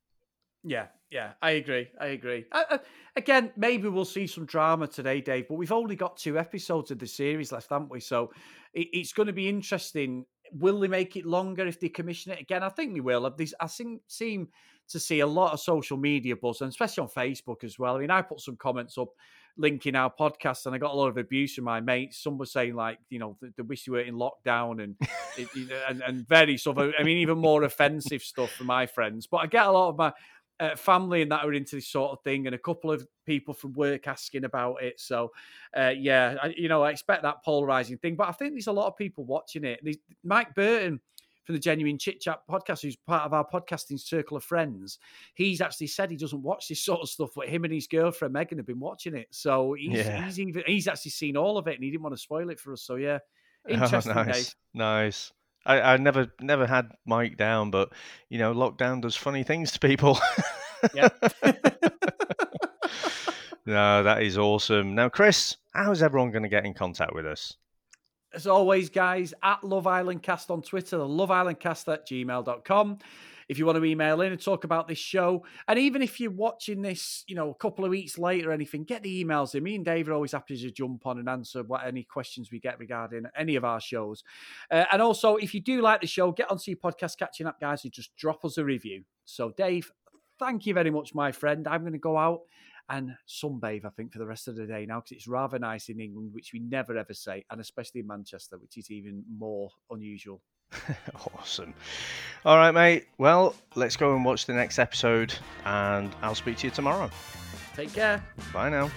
Yeah, 0.64 0.86
yeah, 1.10 1.32
I 1.40 1.52
agree. 1.52 1.88
I 2.00 2.06
agree. 2.08 2.44
I, 2.52 2.64
I, 2.70 2.78
again, 3.16 3.52
maybe 3.56 3.88
we'll 3.88 4.04
see 4.04 4.26
some 4.26 4.44
drama 4.44 4.86
today, 4.86 5.20
Dave, 5.20 5.46
but 5.48 5.54
we've 5.54 5.72
only 5.72 5.96
got 5.96 6.16
two 6.16 6.38
episodes 6.38 6.90
of 6.90 6.98
the 6.98 7.06
series 7.06 7.52
left, 7.52 7.70
haven't 7.70 7.90
we? 7.90 8.00
So 8.00 8.32
it, 8.74 8.88
it's 8.92 9.12
going 9.12 9.28
to 9.28 9.32
be 9.32 9.48
interesting. 9.48 10.26
Will 10.52 10.80
they 10.80 10.88
make 10.88 11.16
it 11.16 11.24
longer 11.26 11.66
if 11.66 11.78
they 11.78 11.88
commission 11.88 12.32
it 12.32 12.40
again? 12.40 12.62
I 12.62 12.70
think 12.70 12.94
they 12.94 13.00
will. 13.00 13.26
I 13.60 13.66
think, 13.66 14.00
seem 14.08 14.48
to 14.88 14.98
see 14.98 15.20
a 15.20 15.26
lot 15.26 15.52
of 15.52 15.60
social 15.60 15.96
media 15.96 16.34
buzz, 16.34 16.60
and 16.60 16.70
especially 16.70 17.02
on 17.02 17.08
Facebook 17.08 17.62
as 17.62 17.78
well. 17.78 17.96
I 17.96 18.00
mean, 18.00 18.10
I 18.10 18.22
put 18.22 18.40
some 18.40 18.56
comments 18.56 18.96
up 18.98 19.08
linking 19.56 19.94
our 19.94 20.12
podcast, 20.18 20.66
and 20.66 20.74
I 20.74 20.78
got 20.78 20.92
a 20.92 20.96
lot 20.96 21.08
of 21.08 21.18
abuse 21.18 21.54
from 21.54 21.64
my 21.64 21.80
mates. 21.80 22.22
Some 22.22 22.38
were 22.38 22.46
saying 22.46 22.74
like, 22.74 22.98
you 23.10 23.18
know, 23.18 23.36
they, 23.42 23.48
they 23.56 23.62
wish 23.62 23.86
you 23.86 23.94
were 23.94 24.00
in 24.00 24.14
lockdown, 24.14 24.82
and 24.82 24.96
it, 25.36 25.48
and, 25.88 26.02
and 26.06 26.26
very 26.26 26.56
sort 26.56 26.78
of, 26.78 26.92
I 26.98 27.02
mean, 27.02 27.18
even 27.18 27.38
more 27.38 27.62
offensive 27.64 28.22
stuff 28.22 28.50
from 28.52 28.66
my 28.66 28.86
friends. 28.86 29.26
But 29.26 29.38
I 29.38 29.46
get 29.46 29.66
a 29.66 29.72
lot 29.72 29.90
of 29.90 29.98
my 29.98 30.12
uh, 30.60 30.76
family 30.76 31.22
and 31.22 31.30
that 31.30 31.44
are 31.44 31.52
into 31.52 31.76
this 31.76 31.88
sort 31.88 32.12
of 32.12 32.22
thing, 32.22 32.46
and 32.46 32.54
a 32.54 32.58
couple 32.58 32.90
of 32.90 33.06
people 33.26 33.54
from 33.54 33.72
work 33.74 34.06
asking 34.06 34.44
about 34.44 34.82
it. 34.82 35.00
So, 35.00 35.32
uh, 35.76 35.92
yeah, 35.96 36.36
I, 36.42 36.54
you 36.56 36.68
know, 36.68 36.82
I 36.82 36.90
expect 36.90 37.22
that 37.22 37.44
polarizing 37.44 37.98
thing. 37.98 38.16
But 38.16 38.28
I 38.28 38.32
think 38.32 38.52
there's 38.52 38.66
a 38.66 38.72
lot 38.72 38.86
of 38.86 38.96
people 38.96 39.24
watching 39.24 39.64
it. 39.64 39.80
Mike 40.24 40.54
Burton 40.54 41.00
from 41.48 41.54
the 41.54 41.60
Genuine 41.60 41.96
Chit 41.96 42.20
Chat 42.20 42.42
podcast, 42.46 42.82
who's 42.82 42.94
part 42.94 43.24
of 43.24 43.32
our 43.32 43.46
podcasting 43.46 43.98
circle 43.98 44.36
of 44.36 44.44
friends, 44.44 44.98
he's 45.32 45.62
actually 45.62 45.86
said 45.86 46.10
he 46.10 46.16
doesn't 46.18 46.42
watch 46.42 46.68
this 46.68 46.84
sort 46.84 47.00
of 47.00 47.08
stuff, 47.08 47.30
but 47.34 47.48
him 47.48 47.64
and 47.64 47.72
his 47.72 47.86
girlfriend 47.86 48.34
Megan 48.34 48.58
have 48.58 48.66
been 48.66 48.80
watching 48.80 49.14
it. 49.14 49.28
So 49.30 49.72
he's 49.72 49.96
yeah. 49.96 50.24
he's, 50.24 50.38
even, 50.38 50.62
he's 50.66 50.88
actually 50.88 51.12
seen 51.12 51.36
all 51.36 51.56
of 51.56 51.66
it, 51.66 51.74
and 51.76 51.84
he 51.84 51.90
didn't 51.90 52.02
want 52.02 52.14
to 52.14 52.20
spoil 52.20 52.50
it 52.50 52.60
for 52.60 52.74
us. 52.74 52.82
So 52.82 52.96
yeah, 52.96 53.18
oh, 53.68 53.72
interesting. 53.72 54.12
Oh, 54.12 54.24
nice, 54.24 54.56
nice. 54.74 55.32
I, 55.66 55.80
I 55.80 55.96
never 55.96 56.32
never 56.40 56.66
had 56.66 56.92
Mike 57.06 57.36
down, 57.36 57.70
but 57.70 57.92
you 58.28 58.38
know, 58.38 58.54
lockdown 58.54 59.00
does 59.00 59.16
funny 59.16 59.42
things 59.42 59.72
to 59.72 59.78
people. 59.78 60.18
yeah. 60.94 61.08
no, 63.66 64.02
that 64.02 64.22
is 64.22 64.38
awesome. 64.38 64.94
Now, 64.94 65.08
Chris, 65.08 65.56
how's 65.74 66.02
everyone 66.02 66.30
going 66.30 66.42
to 66.44 66.48
get 66.48 66.64
in 66.64 66.74
contact 66.74 67.14
with 67.14 67.26
us? 67.26 67.56
As 68.32 68.46
always, 68.46 68.90
guys, 68.90 69.32
at 69.42 69.64
Love 69.64 69.86
Island 69.86 70.22
Cast 70.22 70.50
on 70.50 70.62
Twitter, 70.62 70.98
Love 70.98 71.30
Island 71.30 71.60
Cast 71.60 71.88
at 71.88 72.06
gmail.com 72.06 72.98
if 73.48 73.58
you 73.58 73.66
want 73.66 73.76
to 73.76 73.84
email 73.84 74.20
in 74.20 74.32
and 74.32 74.40
talk 74.40 74.64
about 74.64 74.88
this 74.88 74.98
show. 74.98 75.44
And 75.66 75.78
even 75.78 76.02
if 76.02 76.20
you're 76.20 76.30
watching 76.30 76.82
this, 76.82 77.24
you 77.26 77.34
know, 77.34 77.50
a 77.50 77.54
couple 77.54 77.84
of 77.84 77.90
weeks 77.90 78.18
later 78.18 78.50
or 78.50 78.52
anything, 78.52 78.84
get 78.84 79.02
the 79.02 79.24
emails 79.24 79.54
in. 79.54 79.62
Me 79.62 79.74
and 79.74 79.84
Dave 79.84 80.08
are 80.08 80.12
always 80.12 80.32
happy 80.32 80.56
to 80.56 80.70
jump 80.70 81.06
on 81.06 81.18
and 81.18 81.28
answer 81.28 81.62
what 81.62 81.86
any 81.86 82.04
questions 82.04 82.50
we 82.52 82.60
get 82.60 82.78
regarding 82.78 83.24
any 83.36 83.56
of 83.56 83.64
our 83.64 83.80
shows. 83.80 84.22
Uh, 84.70 84.84
and 84.92 85.00
also, 85.00 85.36
if 85.36 85.54
you 85.54 85.60
do 85.60 85.80
like 85.80 86.00
the 86.00 86.06
show, 86.06 86.30
get 86.32 86.50
onto 86.50 86.70
your 86.70 86.78
podcast 86.78 87.18
catching 87.18 87.46
up, 87.46 87.60
guys, 87.60 87.84
and 87.84 87.92
just 87.92 88.14
drop 88.16 88.44
us 88.44 88.58
a 88.58 88.64
review. 88.64 89.02
So, 89.24 89.52
Dave, 89.56 89.90
thank 90.38 90.66
you 90.66 90.74
very 90.74 90.90
much, 90.90 91.14
my 91.14 91.32
friend. 91.32 91.66
I'm 91.66 91.80
going 91.80 91.92
to 91.92 91.98
go 91.98 92.16
out 92.16 92.40
and 92.90 93.14
sunbathe, 93.28 93.84
I 93.84 93.90
think, 93.90 94.12
for 94.12 94.18
the 94.18 94.26
rest 94.26 94.48
of 94.48 94.56
the 94.56 94.66
day 94.66 94.86
now 94.86 95.00
because 95.00 95.12
it's 95.12 95.28
rather 95.28 95.58
nice 95.58 95.88
in 95.88 96.00
England, 96.00 96.30
which 96.32 96.52
we 96.52 96.60
never 96.60 96.96
ever 96.96 97.14
say, 97.14 97.44
and 97.50 97.60
especially 97.60 98.00
in 98.00 98.06
Manchester, 98.06 98.58
which 98.58 98.78
is 98.78 98.90
even 98.90 99.24
more 99.30 99.70
unusual. 99.90 100.42
awesome. 101.36 101.74
All 102.44 102.56
right, 102.56 102.72
mate. 102.72 103.08
Well, 103.18 103.54
let's 103.74 103.96
go 103.96 104.14
and 104.14 104.24
watch 104.24 104.46
the 104.46 104.52
next 104.52 104.78
episode, 104.78 105.34
and 105.64 106.14
I'll 106.22 106.34
speak 106.34 106.58
to 106.58 106.66
you 106.66 106.70
tomorrow. 106.70 107.10
Take 107.74 107.92
care. 107.92 108.24
Bye 108.52 108.70
now. 108.70 108.90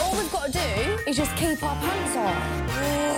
All 0.00 0.12
we've 0.16 0.32
got 0.32 0.46
to 0.46 0.52
do 0.52 0.98
is 1.06 1.16
just 1.16 1.36
keep 1.36 1.62
our 1.62 1.76
pants 1.76 2.16
on. 2.16 3.13